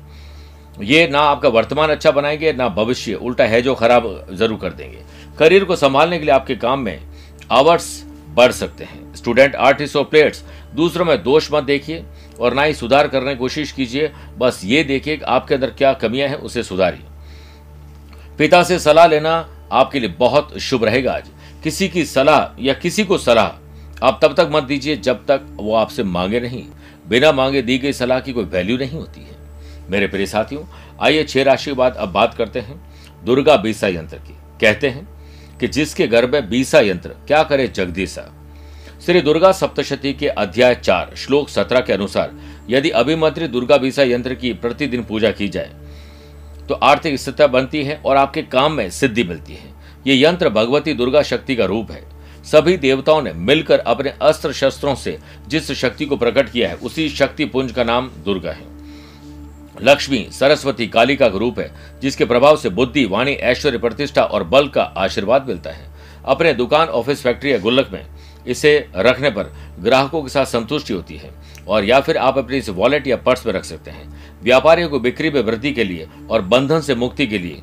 ये 0.81 1.07
ना 1.07 1.19
आपका 1.19 1.49
वर्तमान 1.49 1.89
अच्छा 1.89 2.11
बनाएँगे, 2.11 2.53
ना 2.53 2.69
भविष्य। 2.69 3.13
उल्टा 3.13 3.43
है 3.43 3.61
जो 3.61 3.75
खराब, 3.75 4.27
ज़रूर 4.33 4.59
कर 4.59 4.69
देंगे। 4.69 4.99
करियर 5.39 5.63
को 5.63 5.75
संभालने 5.75 6.19
के 6.19 6.25
लिए 6.25 6.33
आपके 6.33 6.55
काम 6.55 6.79
में 6.79 6.99
आवर्स 7.51 8.05
बढ़ 8.27 8.51
सकते 8.51 8.83
हैं। 8.83 9.15
स्टूडेंट 9.15 9.55
आर्टिस्ट 9.55 9.95
और 9.95 10.03
प्लेयर्स 10.03 10.43
दूसरों 10.75 11.05
में 11.05 11.23
दोष 11.23 11.49
मत 11.53 11.63
देखिए। 11.63 12.03
और 12.41 12.53
ना 12.53 12.63
ही 12.63 12.73
सुधार 12.73 13.07
करने 13.07 13.31
की 13.31 13.39
कोशिश 13.39 13.71
कीजिए। 13.71 14.11
बस 14.37 14.61
ये 14.65 14.83
देखिए 14.83 15.19
आपके 15.27 15.55
अंदर 15.55 15.69
क्या 15.69 15.93
कमियाँ 15.93 16.29
हैं, 16.29 16.35
उसे 16.35 16.63
सुधारिए। 16.63 17.05
पिता 18.37 18.63
से 18.63 18.79
सलाह 18.79 19.07
लेना 19.07 19.33
आपके 19.71 19.99
लिए 19.99 20.09
बहुत 20.09 20.57
शुभ 20.57 20.83
रहेगा 20.83 21.13
आज। 21.13 21.29
किसी 21.63 21.87
की 21.89 22.05
सलाह 22.05 22.61
या 22.61 22.73
किसी 22.73 23.03
को 23.03 23.17
सलाह 23.17 23.57
आप 24.03 24.19
तब 24.21 24.33
तक 24.33 24.49
मत 24.51 24.63
दीजिए 24.63 24.95
जब 24.95 25.25
तक 25.25 25.41
वो 25.51 25.75
आपसे 25.75 26.03
मांगे 26.03 26.39
नहीं। 26.39 26.63
बिना 27.07 27.31
मांगे 27.31 27.61
दी 27.61 27.77
गई 27.77 27.93
सलाह 27.93 28.19
की 28.19 28.33
कोई 28.33 28.43
वैल्यू 28.43 28.77
नहीं 28.77 28.99
होती 28.99 29.21
है। 29.21 29.35
मेरे 29.89 30.07
प्रिय 30.07 30.25
साथियों, 30.25 30.63
आइए 31.01 31.23
छह 31.23 31.43
राशि 31.43 31.65
के 31.65 31.75
बाद 31.75 31.95
अब 31.95 32.09
बात 32.09 32.33
करते 32.33 32.59
हैं। 32.59 32.81
दुर्गा 33.25 33.55
बीसा 33.57 33.87
यंत्र 33.87 34.17
की। 34.17 34.35
कहते 34.61 34.89
हैं 34.89 35.07
कि 35.59 35.67
जिसके 35.67 36.07
घर 36.07 36.29
में 36.31 36.49
बीसा 36.49 36.79
यंत्र, 36.79 37.09
क्या 37.09 37.43
करे 37.43 37.67
जगदीशा? 37.67 38.40
श्री 39.01 39.21
दुर्गा 39.21 39.51
सप्तशती 39.51 40.11
के 40.13 40.27
अध्याय 40.27 40.75
चार, 40.75 41.13
श्लोक 41.17 41.47
सत्रह 41.49 41.79
के 41.79 41.93
अनुसार, 41.93 42.33
यदि 42.69 42.89
अभिमंत्रित 42.89 43.51
दुर्गा 43.51 43.77
बीसा 43.77 44.03
यंत्र 44.03 44.33
की 44.33 44.51
प्रतिदिन 44.53 45.03
पूजा 45.03 45.31
की 45.31 45.47
जाए 45.47 45.71
तो 46.69 46.73
आर्थिक 46.73 47.17
स्थिति 47.19 47.47
बनती 47.47 47.83
है 47.83 47.95
और 48.05 48.17
आपके 48.17 48.41
काम 48.43 48.73
में 48.73 48.89
सिद्धि 48.89 49.23
मिलती 49.23 49.53
है। 49.53 49.73
ये 50.07 50.21
यंत्र 50.23 50.49
भगवती 50.49 50.93
दुर्गा 50.93 51.21
शक्ति 51.23 51.55
का 51.55 51.65
रूप 51.65 51.91
है। 51.91 52.03
सभी 52.43 52.77
देवताओं 52.77 53.21
ने 53.21 53.33
मिलकर 53.33 53.79
अपने 53.79 54.13
अस्त्र 54.21 54.53
शस्त्रों 54.53 54.95
से 54.95 55.17
जिस 55.47 55.71
शक्ति 55.71 56.05
को 56.05 56.17
प्रकट 56.17 56.51
किया 56.51 56.69
है, 56.69 56.75
उसी 56.75 57.09
शक्ति 57.09 57.45
पुंज 57.45 57.71
का 57.71 57.83
नाम 57.83 58.11
दुर्गा 58.25 58.51
है। 58.51 58.69
लक्ष्मी, 59.83 60.25
सरस्वती, 60.31 60.87
कालिका 60.87 61.29
का 61.29 61.37
रूप 61.37 61.59
है, 61.59 61.71
जिसके 62.01 62.25
प्रभाव 62.25 62.57
से 62.57 62.69
बुद्धि, 62.69 63.05
वाणी, 63.05 63.31
ऐश्वर्य, 63.33 63.77
प्रतिष्ठा 63.77 64.23
और 64.23 64.43
बल 64.45 64.67
का 64.67 64.83
आशीर्वाद 64.83 65.47
मिलता 65.47 65.71
है। 65.71 65.89
अपने 66.25 66.53
दुकान, 66.53 66.87
ऑफ़िस, 66.89 67.21
फैक्ट्री 67.23 67.51
या 67.51 67.57
गुल्लक 67.57 67.89
में 67.93 68.05
इसे 68.47 68.87
रखने 68.95 69.29
पर 69.29 69.53
ग्राहकों 69.79 70.21
के 70.23 70.29
साथ 70.29 70.45
संतुष्टि 70.45 70.93
होती 70.93 71.17
है 71.17 71.29
और 71.67 71.85
या 71.85 71.99
फिर 71.99 72.17
आप 72.17 72.37
अपने 72.37 72.57
इस 72.57 72.69
वॉलेट 72.69 73.07
या 73.07 73.15
पर्स 73.17 73.45
में 73.45 73.53
रख 73.53 73.63
सकते 73.63 73.91
हैं। 73.91 74.41
व्यापारियों 74.43 74.89
को 74.89 74.99
बिक्री 74.99 75.29
में 75.29 75.41
वृद्धि 75.41 75.71
के 75.71 75.83
लिए 75.83 76.07
और 76.29 76.41
बंधन 76.41 76.79
से 76.79 76.95
मुक्ति 76.95 77.27
के 77.27 77.37
लिए, 77.37 77.61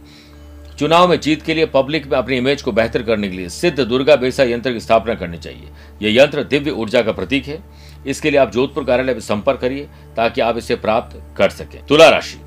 चुनाव 0.79 1.09
में 1.09 1.19
जीत 1.21 1.43
के 1.43 1.55
लिए 1.55 1.67
पब्लिक 1.67 2.07
में 2.07 2.19
अपनी 2.19 2.37
इमेज 2.37 2.63
को 2.63 2.73
बेहतर 2.73 3.03
करने 3.03 3.29
के 3.29 3.37
लिए 3.37 3.49
सिद्ध 3.49 3.81
दुर्गा 3.81 4.17
बेसा 4.17 4.45
यंत्र 4.45 4.73
की 4.73 4.81
स्थापना 4.81 5.15
करनी 5.15 5.39
चाहिए। 5.39 5.69
यह 6.03 6.23
यंत्र 6.23 6.43
दिव्य 6.43 6.71
ऊर्जा 6.71 7.03
का 7.03 7.13
प्रतीक 7.13 7.47
है। 7.47 7.59
इसके 8.07 8.31
लिए 8.31 8.41
आप 8.41 8.53
जोधपुर 8.53 8.85
कार्यालय 8.85 9.13
में 9.13 9.21
संपर्क 9.21 9.61
करिए 9.61 9.89
ताकि 10.17 10.41
आप 10.41 10.59
इसे 10.59 10.77
प्राप्त 10.77 11.21
कर 11.37 11.51
सकें। 11.51 11.85
तुला 11.87 12.09
राशि। 12.09 12.41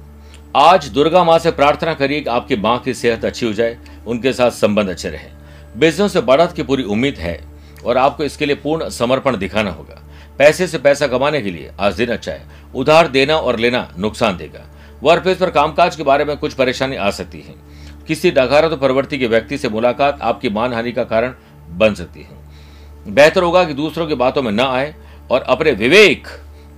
आज 0.55 0.87
दुर्गा 0.87 1.23
माँ 1.23 1.37
से 1.39 1.51
प्रार्थना 1.51 1.93
करिए 1.93 2.21
कि 2.21 2.29
आपकी 2.29 2.55
माँ 2.55 2.77
की 2.79 2.93
सेहत 2.93 3.25
अच्छी 3.25 3.45
हो 3.45 3.53
जाए, 3.53 3.77
उनके 4.07 4.33
साथ 4.33 4.51
संबंध 4.51 4.89
अच्छे 4.89 5.09
रहे। 5.09 5.29
बिज़नेस 5.77 6.13
से 6.13 6.21
बढ़त 6.21 6.53
की 6.55 6.63
पूरी 6.63 6.83
उम्मीद 6.83 7.17
है। 7.17 7.39
और 7.85 7.97
आपको 7.97 8.23
इसके 8.23 8.45
लिए 8.45 8.55
पूर्ण 8.55 8.89
समर्पण 8.89 9.37
दिखाना 9.37 9.71
होगा। 9.71 10.01
पैसे 10.37 10.67
से 10.67 10.77
पैसा 10.77 11.07
कमाने 11.07 11.41
के 11.41 11.51
लिए 11.51 11.71
आज 11.79 11.95
दिन 11.95 12.09
अच्छा 12.09 12.31
है 12.31 12.45
उधार 12.75 13.07
देना 13.07 13.37
और 13.37 13.59
लेना 13.59 13.87
नुकसान 13.99 14.37
देगा। 14.37 14.65
वर्क 15.03 15.23
प्लेस 15.23 15.37
पर 15.37 15.49
कामकाज 15.49 15.95
के 15.95 16.03
बारे 16.03 16.25
में 16.25 16.37
कुछ 16.37 16.53
परेशानी 16.53 16.95
आ 16.95 17.09
सकती 17.09 17.39
है। 17.39 17.55
किसी 18.07 18.31
नकारात्मक 18.31 18.79
प्रवृत्ति 18.79 19.17
के 19.17 19.27
व्यक्ति 19.27 19.57
से 19.57 19.69
मुलाकात 19.69 20.21
आपकी 20.21 20.49
मानहानि 20.49 20.91
का 20.91 21.03
कारण 21.03 21.33
बन 21.69 21.93
सकती 21.93 22.21
है। 22.21 23.13
बेहतर 23.13 23.43
होगा 23.43 23.63
कि 23.63 23.73
दूसरों 23.73 24.07
की 24.07 24.15
बातों 24.15 24.41
में 24.41 24.51
न 24.51 24.59
आए 24.59 24.95
और 25.31 25.41
अपने 25.41 25.71
विवेक 25.71 26.27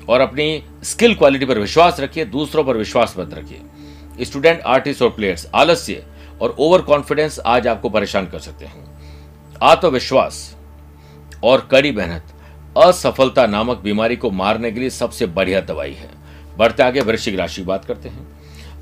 और 0.09 0.21
अपनी 0.21 0.63
स्किल 0.83 1.15
क्वालिटी 1.15 1.45
पर 1.45 1.59
विश्वास 1.59 1.99
रखिए, 1.99 2.25
दूसरों 2.25 2.63
पर 2.63 2.77
विश्वास 2.77 3.15
मत 3.19 3.33
रखिए। 3.33 4.25
स्टूडेंट, 4.25 4.61
आर्टिस्ट 4.61 5.01
और 5.01 5.09
प्लेयर्स, 5.09 5.47
आलस्य 5.55 6.03
और 6.41 6.55
ओवर 6.59 6.81
कॉन्फिडेंस 6.81 7.39
आज 7.39 7.67
आपको 7.67 7.89
परेशान 7.89 8.27
कर 8.27 8.39
सकते 8.39 8.65
हैं। 8.65 8.83
आत्मविश्वास 9.63 10.55
और 11.43 11.67
कड़ी 11.71 11.91
मेहनत। 11.91 12.33
असफलता 12.77 13.45
नामक 13.47 13.77
बीमारी 13.77 14.15
को 14.15 14.31
मारने 14.31 14.71
के 14.71 14.79
लिए 14.79 14.89
सबसे 14.89 15.25
बढ़िया 15.27 15.61
दवाई 15.61 15.93
है। 15.93 16.09
बढ़ते 16.57 16.83
आगे 16.83 17.01
वृश्चिक 17.01 17.35
राशि 17.35 17.61
बात 17.61 17.85
करते 17.85 18.09
हैं। 18.09 18.27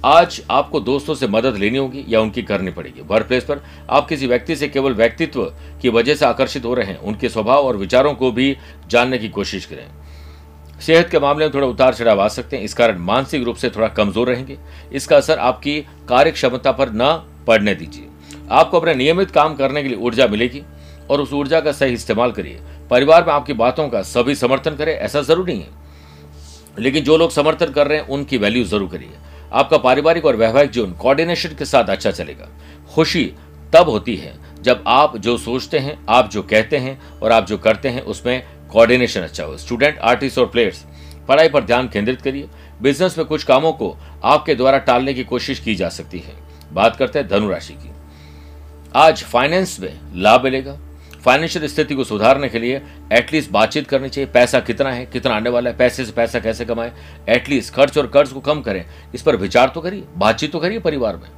आज 0.05 0.41
आपको 0.51 0.79
दोस्तों 0.79 1.15
से 1.15 1.27
मदद 1.27 1.57
लेनी 1.57 1.77
होगी 1.77 2.03
या 2.07 2.21
उनकी 2.21 2.41
करनी 2.43 2.71
पड़ेगी। 2.71 3.01
वर्क 3.01 3.27
प्लेस 3.27 3.43
पर 3.43 3.61
आप 3.89 4.07
किसी 4.07 4.27
व्यक्ति 4.27 4.55
से 4.55 4.67
केवल 4.67 4.93
व्यक्तित्व 4.93 5.43
की 5.81 5.89
वजह 5.89 6.15
से 6.15 6.25
आकर्षित 6.25 6.65
हो 6.65 6.73
रहे 6.73 6.85
हैं। 6.85 6.97
उनके 6.97 7.29
स्वभाव 7.29 7.67
और 7.67 7.77
विचारों 7.77 8.13
को 8.13 8.31
भी 8.31 8.55
जानने 8.87 9.17
की 9.17 9.29
कोशिश 9.29 9.65
करें। 9.65 9.85
सेहत 10.81 11.09
के 11.09 11.19
मामले 11.19 11.45
में 11.45 11.53
थोड़ा 11.53 11.67
उतार 11.67 11.93
चढ़ाव 11.93 12.21
आ 12.21 12.27
सकते 12.27 12.57
हैं। 12.57 12.63
इस 12.63 12.73
कारण 12.73 12.97
मानसिक 12.99 13.43
रूप 13.43 13.55
से 13.55 13.69
थोड़ा 13.69 13.87
कमज़ोर 13.87 14.27
रहेंगे। 14.27 14.57
इसका 14.93 15.17
असर 15.17 15.39
आपकी 15.39 15.79
कार्य 16.09 16.31
क्षमता 16.31 16.71
पर 16.71 16.89
न 16.93 17.13
पड़ने 17.47 17.75
दीजिए। 17.75 18.07
आपको 18.51 18.79
अपने 18.79 18.93
नियमित 18.95 19.31
काम 19.31 19.55
करने 19.55 19.83
के 19.83 19.89
लिए 19.89 19.97
ऊर्जा 19.97 20.27
मिलेगी। 20.27 20.61
और 21.11 21.21
उस 21.21 21.33
ऊर्जा 21.33 21.59
का 21.59 21.71
सही 21.71 21.93
इस्तेमाल 21.93 22.31
करिए। 22.31 22.59
परिवार 22.89 23.25
में 23.25 23.33
आपकी 23.33 23.53
बातों 23.53 23.87
का 23.89 24.01
सभी 24.01 24.35
समर्थन 24.35 24.75
करें, 24.75 24.93
ऐसा 24.93 25.21
ज़रूरी 25.21 25.57
है। 25.59 25.67
लेकिन 26.79 27.03
जो 27.03 27.17
लोग 27.17 27.31
समर्थन 27.31 27.71
कर 27.71 27.87
रहे 27.87 27.97
हैं, 27.97 28.07
उनकी 28.07 28.37
वैल्यू 28.37 28.63
ज़रूर 28.63 28.89
करिए। 28.89 29.17
आपका 29.53 29.77
पारिवारिक 29.77 30.25
और 30.25 30.35
वैवाहिक 30.35 30.71
जीवन 30.71 30.91
कोऑर्डिनेशन 30.93 31.55
के 31.55 31.65
साथ 31.65 31.89
अच्छा 31.89 32.11
चलेगा। 32.11 32.47
खुशी 32.93 33.23
तब 33.73 33.89
होती 33.89 34.15
है 34.15 34.33
जब 34.61 34.83
आप 34.87 35.17
जो 35.17 35.37
सोचते 35.37 35.79
हैं, 35.79 35.97
आप 36.09 36.29
जो 36.29 36.41
कहते 36.43 36.77
हैं 36.77 36.99
और 37.19 37.31
आप 37.31 37.47
जो 37.47 37.57
करते 37.57 37.89
हैं, 37.89 38.01
उसमें 38.01 38.43
कोऑर्डिनेशन 38.71 39.21
अच्छा 39.21 39.43
हो। 39.43 39.57
स्टूडेंट 39.57 39.97
आर्टिस्ट 39.99 40.37
और 40.37 40.45
प्लेयर्स 40.45 40.83
पढ़ाई 41.27 41.49
पर 41.49 41.63
ध्यान 41.63 41.87
केंद्रित 41.87 42.21
करिए। 42.21 42.47
बिज़नेस 42.81 43.17
में 43.17 43.27
कुछ 43.27 43.43
कामों 43.43 43.71
को 43.73 43.95
आपके 44.23 44.55
द्वारा 44.55 44.77
टालने 44.77 45.13
की 45.13 45.23
कोशिश 45.23 45.59
की 45.59 45.75
जा 45.75 45.89
सकती 45.89 46.19
है। 46.19 46.35
बात 46.73 46.95
करते 46.95 47.19
हैं 47.19 47.27
धनुराशि 47.27 47.73
की। 47.73 47.91
आज 48.95 49.23
फाइनेंस 49.23 49.79
में 49.79 49.99
लाभ 50.15 50.43
मिलेगा। 50.43 50.77
फाइनेंशियल 51.23 51.67
स्थिति 51.67 51.95
को 51.95 52.03
सुधारने 52.03 52.49
के 52.49 52.59
लिए 52.59 52.81
एटलीस्ट 53.13 53.51
बातचीत 53.51 53.87
करनी 53.87 54.09
चाहिए, 54.09 54.29
पैसा 54.29 54.59
कितना 54.59 54.91
है, 54.91 55.05
कितना 55.05 55.33
आने 55.33 55.49
वाला 55.49 55.69
है, 55.69 55.77
पैसे 55.77 56.05
से 56.05 56.11
पैसा 56.11 56.39
कैसे 56.39 56.65
कमाए 56.65 56.91
एटलीस्ट 57.29 57.73
खर्च 57.73 57.97
और 57.97 58.07
कर्ज 58.07 58.31
को 58.31 58.39
कम 58.41 58.61
करें, 58.61 58.85
इस 59.15 59.21
पर 59.21 59.35
विचार 59.35 59.71
तो 59.75 59.81
करिए, 59.81 60.03
बातचीत 60.17 60.51
तो 60.51 60.59
करिए 60.59 60.79
परिवार 60.79 61.17
में। 61.17 61.29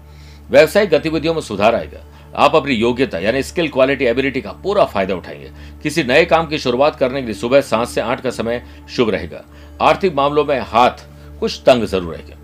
व्यवसायिक 0.51 0.89
गतिविधियों 0.89 1.33
में 1.33 1.41
सुधार 1.41 1.75
आएगा, 1.75 1.99
आप 2.35 2.55
अपनी 2.55 2.73
योग्यता 2.73 3.19
यानी 3.19 3.43
स्किल 3.43 3.67
क्वालिटी 3.69 4.05
एबिलिटी 4.05 4.41
का 4.41 4.51
पूरा 4.53 4.85
फ़ायदा 4.85 5.15
उठाएँगे। 5.15 5.51
किसी 5.83 6.03
नए 6.03 6.23
काम 6.25 6.47
की 6.47 6.57
शुरुआत 6.57 6.95
करने 6.95 7.21
के 7.21 7.25
लिए 7.25 7.35
सुबह 7.35 7.61
सात 7.63 7.87
से 7.87 8.01
आठ 8.01 8.21
का 8.21 8.29
समय 8.31 8.63
शुभ 8.89 9.09
रहेगा, 9.09 9.43
आर्थिक 9.81 10.15
मामलों 10.15 10.45
में 10.45 10.59
हाथ 10.61 11.05
कुछ 11.39 11.61
तंग 11.65 11.85
ज़रूर 11.85 12.13
रहेगा। 12.15 12.37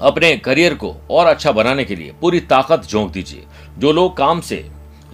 अपने 0.00 0.36
करियर 0.38 0.74
को 0.74 0.94
और 1.10 1.26
अच्छा 1.26 1.52
बनाने 1.52 1.84
के 1.84 1.96
लिए 1.96 2.12
पूरी 2.20 2.40
ताकत 2.42 2.86
झोंक 2.88 3.10
दीजिए, 3.12 3.42
जो 3.78 3.92
लोग 3.92 4.16
काम 4.16 4.40
से 4.40 4.64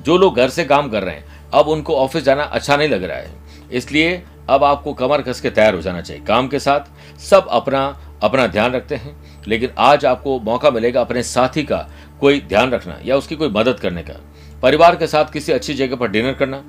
जो 0.06 0.16
लोग 0.16 0.36
घर 0.36 0.48
से 0.48 0.64
काम 0.64 0.88
कर 0.90 1.02
रहे 1.02 1.14
हैं, 1.14 1.24
अब 1.54 1.68
उनको 1.68 1.96
ऑफ़िस 1.96 2.24
जाना 2.24 2.42
अच्छा 2.42 2.76
नहीं 2.76 2.88
लग 2.88 3.04
रहा 3.04 3.16
है। 3.16 3.30
इसलिए 3.72 4.22
अब 4.48 4.64
आपको 4.64 4.92
कमर 4.94 5.22
कस 5.22 5.40
के 5.40 5.50
तैयार 5.50 5.74
हो 5.74 5.80
जाना 5.82 6.00
चाहिए 6.00 6.22
काम 6.24 6.48
के 6.48 6.58
साथ। 6.58 7.20
सब 7.20 7.48
अपना 7.50 7.86
अपना 8.22 8.46
ध्यान 8.46 8.72
रखते 8.72 8.94
हैं, 8.96 9.16
लेकिन 9.48 9.70
आज 9.78 10.04
आपको 10.06 10.38
मौका 10.40 10.70
मिलेगा 10.70 11.00
अपने 11.00 11.22
साथी 11.22 11.62
का 11.62 11.86
कोई 12.20 12.40
ध्यान 12.40 12.70
रखना 12.70 12.98
या 13.04 13.16
उसकी 13.16 13.36
कोई 13.36 13.48
मदद 13.48 13.80
करने 13.80 14.02
का। 14.02 14.14
परिवार 14.62 14.96
के 14.96 15.06
साथ 15.06 15.32
किसी 15.32 15.52
अच्छी 15.52 15.74
जगह 15.74 15.96
पर 15.96 16.08
डिनर 16.08 16.32
करना 16.34 16.62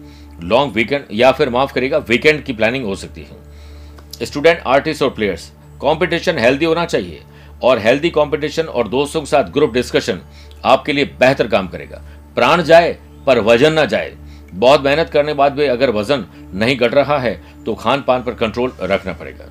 लॉन्ग 0.43 0.73
वीकेंड 0.73 1.05
या 1.11 1.31
फिर 1.31 1.49
माफ़ 1.49 1.73
करेगा 1.73 1.97
वीकेंड 2.09 2.43
की 2.43 2.53
प्लानिंग 2.53 2.85
हो 2.85 2.95
सकती 2.95 3.21
है। 3.21 4.25
स्टूडेंट 4.25 4.61
आर्टिस्ट 4.67 5.03
और 5.03 5.09
प्लेयर्स 5.09 5.49
कंपटीशन 5.81 6.37
हेल्दी 6.37 6.65
होना 6.65 6.85
चाहिए 6.85 7.21
और 7.63 7.79
हेल्दी 7.79 8.09
कंपटीशन 8.09 8.63
और 8.63 8.87
दोस्तों 8.87 9.21
के 9.21 9.27
साथ 9.27 9.51
ग्रुप 9.51 9.73
डिस्कशन 9.73 10.21
आपके 10.65 10.93
लिए 10.93 11.05
बेहतर 11.19 11.47
काम 11.47 11.67
करेगा। 11.67 12.01
प्राण 12.35 12.61
जाए 12.63 12.97
पर 13.27 13.39
वज़न 13.41 13.73
ना 13.73 13.85
जाए। 13.85 14.15
बहुत 14.53 14.83
मेहनत 14.83 15.09
करने 15.09 15.33
बाद 15.33 15.53
भी 15.53 15.65
अगर 15.67 15.89
वज़न 15.91 16.25
नहीं 16.53 16.77
घट 16.77 16.93
रहा 16.93 17.17
है 17.19 17.41
तो 17.65 17.73
खान 17.75 18.03
पान 18.07 18.23
पर 18.23 18.33
कंट्रोल 18.35 18.71
रखना 18.81 19.13
पड़ेगा। 19.13 19.45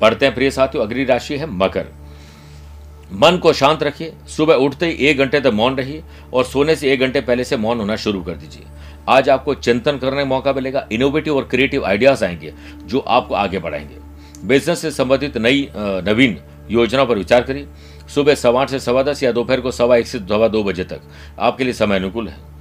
बढ़ते 0.00 0.26
हैं 0.26 0.34
प्रिय 0.34 0.50
साथियों 0.50 0.84
अगली 0.84 1.04
राशि 1.04 1.36
है 1.36 1.46
मकर। 1.48 1.86
मन 3.14 3.36
को 3.36 3.52
शांत 3.52 3.82
रखिए। 3.82 4.12
सुबह 4.28 4.54
उठते 4.56 4.86
ही 4.86 5.06
एक 5.06 5.18
घंटे 5.18 5.40
तक 5.40 5.52
मौन 5.54 5.76
रहिए 5.76 6.02
और 6.32 6.44
सोने 6.44 6.76
से 6.76 6.92
एक 6.92 7.00
घंटे 7.00 7.20
पहले 7.20 7.44
से 7.44 7.56
मौन 7.56 7.78
होना 7.78 7.96
शुरू 7.96 8.22
कर 8.22 8.34
दीजिए। 8.34 8.64
आज 9.08 9.28
आपको 9.28 9.54
चिंतन 9.54 9.98
करने 9.98 10.16
का 10.16 10.24
मौका 10.24 10.52
मिलेगा 10.52 10.86
इनोवेटिव 10.92 11.36
और 11.36 11.44
क्रिएटिव 11.44 11.84
आइडियाज़ 11.84 12.24
आएँगे, 12.24 12.52
जो 12.84 12.98
आपको 12.98 13.34
आगे 13.34 13.58
बढ़ाएँगे। 13.58 14.46
बिज़नेस 14.46 14.78
से 14.78 14.90
संबंधित 14.90 15.36
नई 15.38 15.68
नवीन 15.76 16.38
योजनाओं 16.70 17.06
पर 17.06 17.18
विचार 17.18 17.42
करिए। 17.42 17.66
सुबह 18.14 18.34
सवा 18.34 18.62
आठ 18.62 18.70
से 18.70 18.78
सवा 18.78 19.02
दस 19.02 19.22
या 19.22 19.32
दोपहर 19.32 19.60
को 19.60 19.70
सवा 19.70 19.96
एक 19.96 20.06
से 20.06 20.18
सवा 20.18 20.48
दो 20.48 20.62
बजे 20.64 20.84
तक। 20.84 21.00
आपके 21.38 21.64
लिए 21.64 21.72
समय 21.72 21.96
अनुकूल 21.96 22.28
है। 22.28 22.51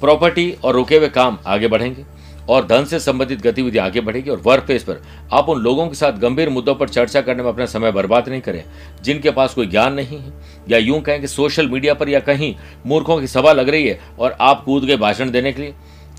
प्रॉपर्टी 0.00 0.50
और 0.64 0.74
रुके 0.74 0.96
हुए 0.96 1.08
काम 1.08 1.38
आगे 1.46 1.68
बढ़ेंगे 1.68 2.04
और 2.48 2.66
धन 2.66 2.84
से 2.84 2.98
संबंधित 3.00 3.40
गतिविधि 3.42 3.78
आगे 3.78 4.00
बढ़ेगी 4.00 4.30
और 4.30 4.40
वर्क 4.40 4.64
प्लेस 4.64 4.82
पर 4.82 5.02
आप 5.32 5.48
उन 5.48 5.60
लोगों 5.60 5.86
के 5.88 5.94
साथ 5.94 6.18
गंभीर 6.18 6.48
मुद्दों 6.48 6.74
पर 6.74 6.88
चर्चा 6.88 7.20
करने 7.20 7.42
में 7.42 7.48
अपना 7.48 7.66
समय 7.66 7.92
बर्बाद 7.92 8.28
नहीं 8.28 8.40
करें। 8.40 8.62
जिनके 9.02 9.30
पास 9.30 9.54
कोई 9.54 9.66
ज्ञान 9.66 9.94
नहीं 9.94 10.18
है, 10.18 10.32
या 10.68 10.78
यूँ 10.78 11.00
कहें 11.00 11.20
कि 11.20 11.26
सोशल 11.26 11.68
मीडिया 11.68 11.94
पर 11.94 12.08
या 12.08 12.20
कहीं 12.20 12.54
मूर्खों 12.86 13.18
की 13.20 13.26
सभा 13.26 13.52
लग 13.52 13.68
रही 13.68 13.86
है 13.86 13.98
और 14.18 14.36
आप 14.40 14.62
कूद 14.64 14.84
गए 14.84 14.96
भाषण 14.96 15.30
देने 15.30 15.52
के 15.52 15.62
लिए, 15.62 15.74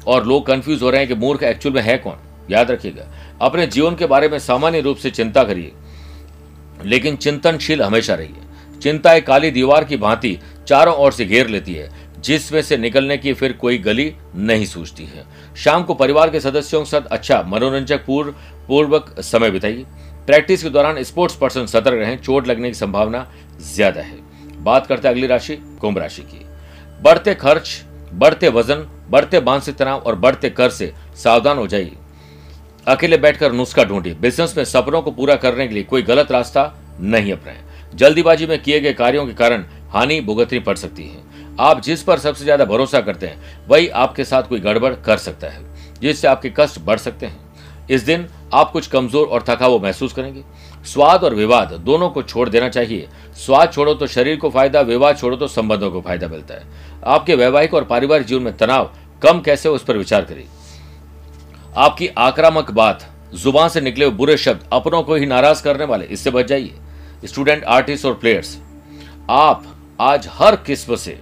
और 0.07 0.25
लोग 0.25 0.45
कंफ्यूज 0.45 0.81
हो 0.83 0.89
रहे 0.89 0.99
हैं 0.99 1.07
कि 1.07 1.15
मूर्ख 1.15 1.43
एक्चुअल 1.43 1.75
में 1.75 1.81
है 1.81 1.97
कौन? 1.97 2.17
याद 2.51 2.71
रखिएगा, 2.71 3.05
अपने 3.41 3.67
जीवन 3.67 3.95
के 3.95 4.05
बारे 4.05 4.29
में 4.29 4.37
सामान्य 4.39 4.81
रूप 4.81 4.97
से 4.97 5.09
चिंता 5.11 5.43
करिए, 5.43 5.71
लेकिन 6.85 7.15
चिंतनशील 7.15 7.81
हमेशा 7.81 8.15
रहिए। 8.15 8.79
चिंता 8.81 9.13
एक 9.13 9.25
काली 9.27 9.51
दीवार 9.51 9.83
की 9.83 9.97
भांति 9.97 10.37
चारों 10.67 10.95
ओर 10.95 11.11
से 11.11 11.25
घेर 11.25 11.47
लेती 11.47 11.73
है 11.73 11.89
जिसमें 12.27 12.61
से 12.61 12.77
निकलने 12.77 13.17
की 13.17 13.33
फिर 13.33 13.53
कोई 13.53 13.77
गली 13.77 14.13
नहीं 14.35 14.65
सूझती 14.65 15.03
है। 15.05 15.25
शाम 15.55 15.83
को 15.83 15.93
परिवार 15.93 16.29
के 16.29 16.39
सदस्यों 16.39 16.81
के 16.81 16.89
साथ 16.89 17.07
अच्छा 17.11 17.41
मनोरंजक 17.47 18.05
पूर्व 18.05 18.31
पूर्वक 18.67 19.13
समय 19.21 19.51
बिताइए। 19.51 19.85
प्रैक्टिस 20.27 20.63
के 20.63 20.69
दौरान 20.69 21.01
स्पोर्ट्स 21.03 21.35
पर्सन 21.35 21.65
सतर्क 21.65 21.99
रहें, 21.99 22.17
चोट 22.17 22.47
लगने 22.47 22.67
की 22.67 22.73
संभावना 22.73 23.27
ज़्यादा 23.73 24.01
है। 24.01 24.17
बात 24.59 24.87
करते 24.87 25.07
हैं 25.07 25.15
अगली 25.15 25.27
राशि, 25.27 25.55
कुंभ 25.81 25.97
राशि 25.97 26.21
की। 26.23 26.45
बढ़ते 27.01 27.35
खर्च, 27.35 27.81
बढ़ते 28.13 28.49
वज़न, 28.49 28.87
बढ़ते 29.09 29.39
मानसिक 29.41 29.75
तनाव 29.75 29.99
और 29.99 30.15
बढ़ते 30.15 30.49
कर 30.49 30.69
से 30.69 30.93
सावधान 31.15 31.57
हो 31.57 31.67
जाइए। 31.67 31.95
अकेले 32.87 33.17
बैठकर 33.17 33.51
नुस्खा 33.51 33.83
ढूंढिए। 33.83 34.13
बिज़नेस 34.15 34.57
में 34.57 34.63
सपनों 34.65 35.01
को 35.01 35.11
पूरा 35.11 35.35
करने 35.35 35.67
के 35.67 35.73
लिए 35.73 35.83
कोई 35.83 36.01
गलत 36.01 36.31
रास्ता 36.31 36.73
नहीं 36.99 37.31
अपनाए। 37.33 37.63
जल्दीबाजी 37.95 38.45
में 38.47 38.61
किए 38.61 38.79
गए 38.79 38.93
कार्यों 38.93 39.25
के 39.27 39.33
कारण 39.33 39.63
हानि 39.89 40.19
भुगतनी 40.21 40.59
पड़ 40.59 40.75
सकती 40.75 41.03
है। 41.03 41.25
आप 41.59 41.81
जिस 41.81 42.03
पर 42.03 42.19
सबसे 42.19 42.43
ज़्यादा 42.43 42.65
भरोसा 42.65 43.01
करते 43.01 43.27
हैं, 43.27 43.67
वही 43.67 43.87
आपके 43.89 44.23
साथ 44.23 44.43
कोई 44.43 44.59
गड़बड़ 44.59 44.93
कर 44.95 45.17
सकता 45.17 45.47
है, 45.47 45.65
जिससे 46.01 46.27
आपके 46.27 46.49
कष्ट 46.57 46.79
बढ़ 46.81 46.97
सकते 46.99 47.25
हैं। 47.25 47.45
इस 47.89 48.01
दिन 48.01 48.27
आप 48.53 48.71
कुछ 48.71 48.87
कमज़ोर 48.87 49.27
और 49.27 49.43
थका 49.49 49.65
हुआ 49.65 49.79
महसूस 49.79 50.13
करेंगे। 50.13 50.43
स्वाद 50.85 51.23
और 51.23 51.33
विवाद 51.35 51.71
दोनों 51.75 52.09
को 52.09 52.21
छोड़ 52.23 52.47
देना 52.49 52.69
चाहिए। 52.69 53.07
स्वाद 53.35 53.71
छोड़ो 53.73 53.93
तो 53.93 54.07
शरीर 54.07 54.37
को 54.37 54.49
फ़ायदा, 54.49 54.81
विवाद 54.81 55.17
छोड़ो 55.17 55.37
तो 55.37 55.47
संबंधों 55.47 55.91
को 55.91 56.01
फ़ायदा 56.01 56.27
मिलता 56.27 56.53
है। 56.53 56.65
आपके 57.05 57.35
वैवाहिक 57.35 57.73
और 57.73 57.83
पारिवारिक 57.83 58.27
जीवन 58.27 58.43
में 58.43 58.57
तनाव 58.57 58.91
कम 59.21 59.39
कैसे 59.41 59.69
हो 59.69 59.75
उस 59.75 59.83
पर 59.83 59.97
विचार 59.97 60.25
करिए। 60.25 60.47
आपकी 61.77 62.07
आक्रामक 62.07 62.71
बात, 62.71 63.07
ज़ुबान 63.35 63.69
से 63.69 63.81
निकले 63.81 64.05
हुए 64.05 64.15
बुरे 64.15 64.37
शब्द 64.37 64.67
अपनों 64.73 65.01
को 65.03 65.15
ही 65.15 65.25
नाराज़ 65.25 65.63
करने 65.63 65.85
वाले, 65.85 66.05
इससे 66.05 66.31
बच 66.31 66.45
जाइए। 66.45 66.73
स्टूडेंट, 67.25 67.63
आर्टिस्ट 67.63 68.05
और 68.05 68.13
प्लेयर्स, 68.15 68.57
आप 69.29 69.63
आज 70.01 70.27
हर 70.31 70.55
किस्म 70.57 70.95
से 70.95 71.19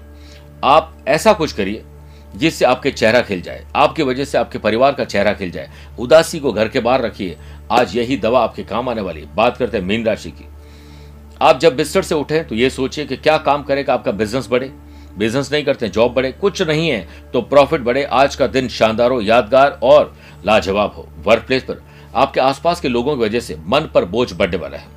आप 0.64 0.98
ऐसा 1.08 1.34
कुछ 1.34 1.52
करिए 1.52 1.84
जिससे 2.36 2.66
आपके 2.66 2.92
चेहरा 2.92 3.22
खिल 3.22 3.42
जाए। 3.42 3.66
आपकी 3.76 4.04
वजह 4.04 4.26
से 4.26 4.38
आपके 4.38 4.58
परिवार 4.58 4.94
का 4.94 5.04
चेहरा 5.06 5.34
खिल 5.34 5.52
जाए। 5.52 5.70
उदासी 6.00 6.40
को 6.40 6.52
घर 6.54 6.70
के 6.70 6.80
बाहर 6.80 7.02
रखिए। 7.02 7.38
आज 7.72 7.96
यही 7.96 8.18
दवा 8.18 8.44
आपके 8.44 8.64
काम 8.64 8.90
आने 8.90 9.02
वाली 9.02 9.22
है। 9.22 9.36
बात 9.36 9.58
करते 9.58 9.78
हैं 9.78 9.86
मीन 9.86 10.06
राशि 10.06 10.32
की। 10.32 10.50
आप 11.42 11.60
जब 11.60 11.76
बिस्तर 11.76 12.02
से 12.02 12.16
उठे 12.16 12.44
तो 12.44 12.56
ये 12.56 12.70
सोचिए 12.70 13.06
कि 13.06 13.18
क्या 13.18 13.38
काम 13.38 13.64
करेगा 13.64 13.94
आपका 13.94 14.12
बिज़नेस 14.12 14.48
बढ़े। 14.48 14.72
बिज़नेस 15.18 15.52
नहीं 15.52 15.64
करते 15.64 15.90
जॉब 15.90 16.14
बढ़े। 16.14 16.32
कुछ 16.32 16.62
नहीं 16.62 16.90
है 16.90 17.08
तो 17.34 17.42
प्रॉफिट 17.42 17.82
बढ़े। 17.82 18.04
आज 18.04 18.36
का 18.36 18.48
दिन 18.48 18.68
शानदार 18.68 19.12
हो, 19.12 19.22
यादगार 19.22 19.80
और 19.84 20.16
लाजवाब 20.46 20.94
हो। 20.96 21.08
वर्क 21.26 21.44
प्लेस 21.44 21.64
पर 21.64 21.82
आपके 22.16 22.40
आसपास 22.40 22.82
के 22.82 22.88
लोगों 22.88 23.16
की 23.16 23.24
वजह 23.24 23.40
से 23.40 23.58
मन 23.68 23.90
पर 23.94 24.06
बोझ 24.06 24.32
बढ़ने 24.34 24.58
वाला 24.58 24.78
है। 24.78 24.88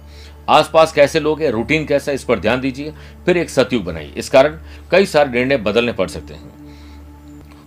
आसपास 0.49 0.93
कैसे 0.93 1.21
लोग 1.21 1.41
हैं 1.43 1.51
रूटीन 1.51 1.85
कैसा 1.87 2.11
है, 2.11 2.15
इस 2.15 2.25
पर 2.25 2.39
ध्यान 2.39 2.61
दीजिए, 2.61 2.93
फिर 3.27 3.37
एक 3.37 3.51
सतयुग 3.51 3.85
बनाइए। 3.85 4.13
इस 4.17 4.29
कारण 4.29 4.59
कई 4.91 5.07
सारे 5.07 5.31
निर्णय 5.31 5.57
बदलने 5.59 5.93
पड़ 5.93 6.09
सकते 6.09 6.35
हैं। 6.35 6.57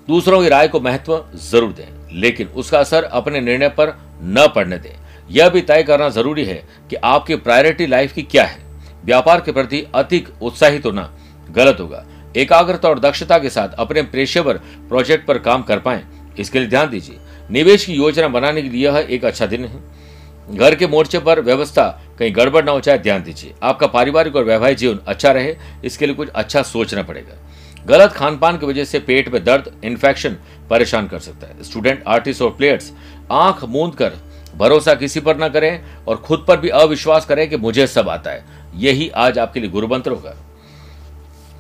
दूसरों 0.08 0.42
की 0.42 0.50
राय 0.50 0.68
को 0.68 0.80
महत्व 0.80 1.24
ज़रूर 1.42 1.72
दें, 1.72 1.88
लेकिन 2.14 2.48
उसका 2.48 2.80
असर 2.80 3.04
अपने 3.04 3.42
निर्णय 3.42 3.70
पर 3.70 3.96
न 4.24 4.48
पड़ने 4.56 4.78
दें। 4.78 4.96
यह 5.30 5.50
भी 5.50 5.62
तय 5.62 5.84
करना 5.84 6.10
ज़रूरी 6.10 6.46
है 6.46 6.64
कि 6.90 6.96
आपकी 6.96 7.36
प्रायोरिटी 7.38 7.88
लाइफ 7.88 8.14
की 8.14 8.24
क्या 8.24 8.44
है। 8.44 8.60
व्यापार 9.06 9.42
के 9.42 9.52
प्रति 9.52 9.86
अधिक 9.96 10.28
उत्साहित 10.42 10.86
होना 10.86 11.10
गलत 11.50 11.80
होगा। 11.80 12.04
एकाग्रता 12.38 12.90
और 12.90 13.00
दक्षता 13.00 13.38
के 13.40 13.50
साथ 13.50 13.70
अपने 13.80 14.02
पेशेवर 14.04 14.58
प्रोजेक्ट 14.90 15.26
पर 15.28 15.38
काम 15.40 15.64
कर 15.64 15.80
पाए, 15.80 16.04
इसके 16.40 16.60
लिए 16.60 16.68
ध्यान 16.68 16.90
दीजिए। 16.90 17.18
निवेश 17.50 17.86
की 17.86 17.94
योजना 17.94 18.28
बनाने 18.30 18.62
के 18.62 18.70
लिए 18.70 18.86
यह 18.86 19.08
एक 19.10 19.26
अच्छा 19.26 19.46
दिन 19.46 19.66
है। 19.66 19.80
घर 20.52 20.76
के 20.76 20.88
मोर्चे 20.88 21.20
पर 21.20 21.42
व्यवस्था, 21.42 22.02
कहीं 22.20 22.36
गड़बड़ 22.36 22.64
ना 22.66 22.72
हो 22.72 22.80
जाए 22.80 22.98
ध्यान 22.98 23.24
दीजिए। 23.24 23.54
आपका 23.64 23.88
पारिवारिक 23.88 24.36
और 24.36 24.44
वैवाहिक 24.44 24.78
जीवन 24.78 25.00
अच्छा 25.08 25.32
रहे, 25.32 25.56
इसके 25.86 26.06
लिए 26.06 26.16
कुछ 26.16 26.30
अच्छा 26.30 26.62
सोचना 26.62 27.04
पड़ेगा। 27.04 27.38
गलत 27.86 28.12
खान 28.12 28.38
पान 28.38 28.58
की 28.58 28.66
वजह 28.66 28.86
से 28.86 29.00
पेट 29.00 29.34
में 29.34 29.44
दर्द 29.44 29.82
इन्फेक्शन 29.84 30.38
परेशान 30.70 31.08
कर 31.08 31.20
सकता 31.20 31.48
है। 31.48 31.64
स्टूडेंट 31.64 32.04
आर्टिस्ट 32.08 32.42
और 32.42 32.50
प्लेयर्स 32.50 32.92
आँख 33.32 33.64
मूंद 33.64 33.96
कर 33.96 34.14
भरोसा 34.56 34.94
किसी 34.94 35.20
पर 35.20 35.38
ना 35.38 35.50
करें 35.50 35.82
और 36.08 36.16
खुद 36.16 36.46
पर 36.48 36.60
भी 36.60 36.70
अविश्वास 36.70 37.26
करें 37.26 37.50
कि 37.50 37.58
मुझे 37.58 37.88
सब 37.88 38.10
आता 38.10 38.32
है। 38.32 38.46
यही 38.76 39.10
आज 39.10 39.40
आपके 39.40 39.60
लिए 39.60 39.70
गुरु 39.70 39.88
मंत्र 39.88 40.12
होगा। 40.12 40.36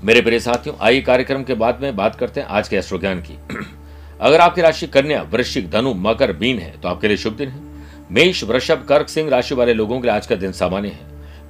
मेरे 0.03 0.21
प्रिय 0.21 0.39
साथियों, 0.39 0.75
आइए 0.81 1.01
कार्यक्रम 1.01 1.43
के 1.43 1.53
बाद 1.53 1.79
में 1.81 1.95
बात 1.95 2.15
करते 2.15 2.41
हैं 2.41 2.48
आज 2.48 2.67
के 2.67 2.75
एस्ट्रो 2.75 3.00
ज्ञान 3.00 3.21
की। 3.21 3.38
अगर 4.21 4.39
आपकी 4.39 4.62
राशि 4.62 4.88
कन्या, 4.88 5.21
वृश्चिक, 5.21 5.69
धनु, 5.69 5.93
मकर 5.93 6.33
बीन 6.33 6.60
है 6.60 6.81
तो 6.81 6.89
आपके 6.89 7.07
लिए 7.07 7.17
शुभ 7.17 7.33
दिन 7.33 7.50
है। 7.50 7.70
मेष, 8.11 8.43
वृषभ, 8.43 8.85
कर्क, 8.89 9.09
सिंह 9.09 9.29
राशि 9.29 9.55
वाले 9.55 9.73
लोगों 9.73 10.01
के 10.01 10.07
लिए 10.07 10.15
आज 10.15 10.27
का 10.27 10.35
दिन 10.35 10.51
सामान्य 10.51 10.87
है। 10.87 10.99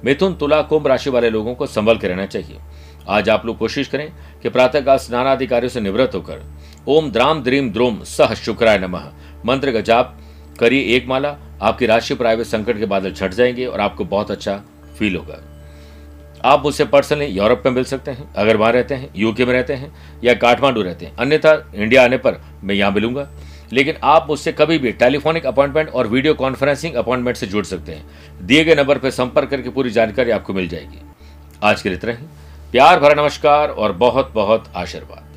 मिथुन, 0.04 0.34
तुला, 0.34 0.62
कुंभ 0.62 0.86
राशि 0.86 1.10
वाले 1.10 1.30
लोगों 1.30 1.54
को 1.54 1.66
संभल 1.66 1.98
के 1.98 2.08
रहना 2.08 2.26
चाहिए। 2.26 2.58
आज 3.08 3.28
आप 3.28 3.46
लोग 3.46 3.58
कोशिश 3.58 3.88
करें 3.88 4.12
कि 4.42 4.48
प्रातःकाल 4.48 4.96
स्नानाधिकारियों 4.96 5.68
से 5.68 5.80
निवृत्त 5.80 6.14
होकर 6.14 6.44
ओम 6.88 7.10
द्राम 7.10 7.42
द्रीम 7.42 7.70
द्रोम 7.70 8.02
सह 8.02 8.34
शुक्राय 8.34 8.78
नमः। 8.78 9.04
मंत्र 9.46 9.72
का 9.72 9.80
जाप 9.80 10.18
करिए 10.60 10.96
एक 10.96 11.06
माला, 11.06 11.36
आपकी 11.62 11.86
राशि 11.86 12.14
पर 12.14 12.26
आए 12.26 12.44
संकट 12.44 12.78
के 12.78 12.86
बादल 12.86 13.12
छट 13.12 13.34
जाएँगे 13.34 13.66
और 13.66 13.80
आपको 13.80 14.04
बहुत 14.04 14.30
अच्छा 14.30 14.62
फील 14.98 15.16
होगा। 15.16 15.38
आप 16.44 16.62
मुझसे 16.64 16.84
पर्सनली 16.84 17.26
यूरोप 17.26 17.62
में 17.66 17.72
मिल 17.72 17.84
सकते 17.84 18.10
हैं 18.10 18.34
अगर 18.34 18.56
वहाँ 18.56 18.72
रहते 18.72 18.94
हैं 18.94 19.10
यूके 19.16 19.44
में 19.44 19.52
रहते 19.52 19.72
हैं 19.72 19.94
या 20.24 20.34
काठमांडू 20.34 20.82
रहते 20.82 21.06
हैं। 21.06 21.16
अन्यथा 21.16 21.72
इंडिया 21.74 22.04
आने 22.04 22.16
पर 22.16 22.44
मैं 22.64 22.74
यहाँ 22.74 22.92
मिलूँगा। 22.92 23.30
लेकिन 23.72 23.96
आप 24.02 24.26
मुझसे 24.28 24.52
कभी 24.52 24.78
भी 24.78 24.92
टेलीफोनिक 24.92 25.46
अपॉइंटमेंट 25.46 25.88
और 25.88 26.06
वीडियो 26.06 26.34
कॉन्फ्रेंसिंग 26.34 26.94
अपॉइंटमेंट 26.94 27.36
से 27.36 27.46
जुड़ 27.46 27.64
सकते 27.64 27.92
हैं। 27.92 28.10
दिए 28.46 28.64
गए 28.64 28.74
नंबर 28.74 28.98
पर 28.98 29.10
संपर्क 29.10 29.50
करके 29.50 29.70
पूरी 29.70 29.90
जानकारी 29.90 30.30
आपको 30.30 30.52
मिल 30.52 30.68
जाएगी। 30.68 31.02
आज 31.62 31.82
के 31.82 31.88
लिए 31.88 31.98
इतना 31.98 32.12
ही। 32.12 32.26
प्यार 32.72 33.00
भरा 33.00 33.22
नमस्कार 33.22 33.68
और 33.68 33.92
बहुत 33.92 34.32
बहुत 34.34 34.72
आशीर्वाद। 34.76 35.31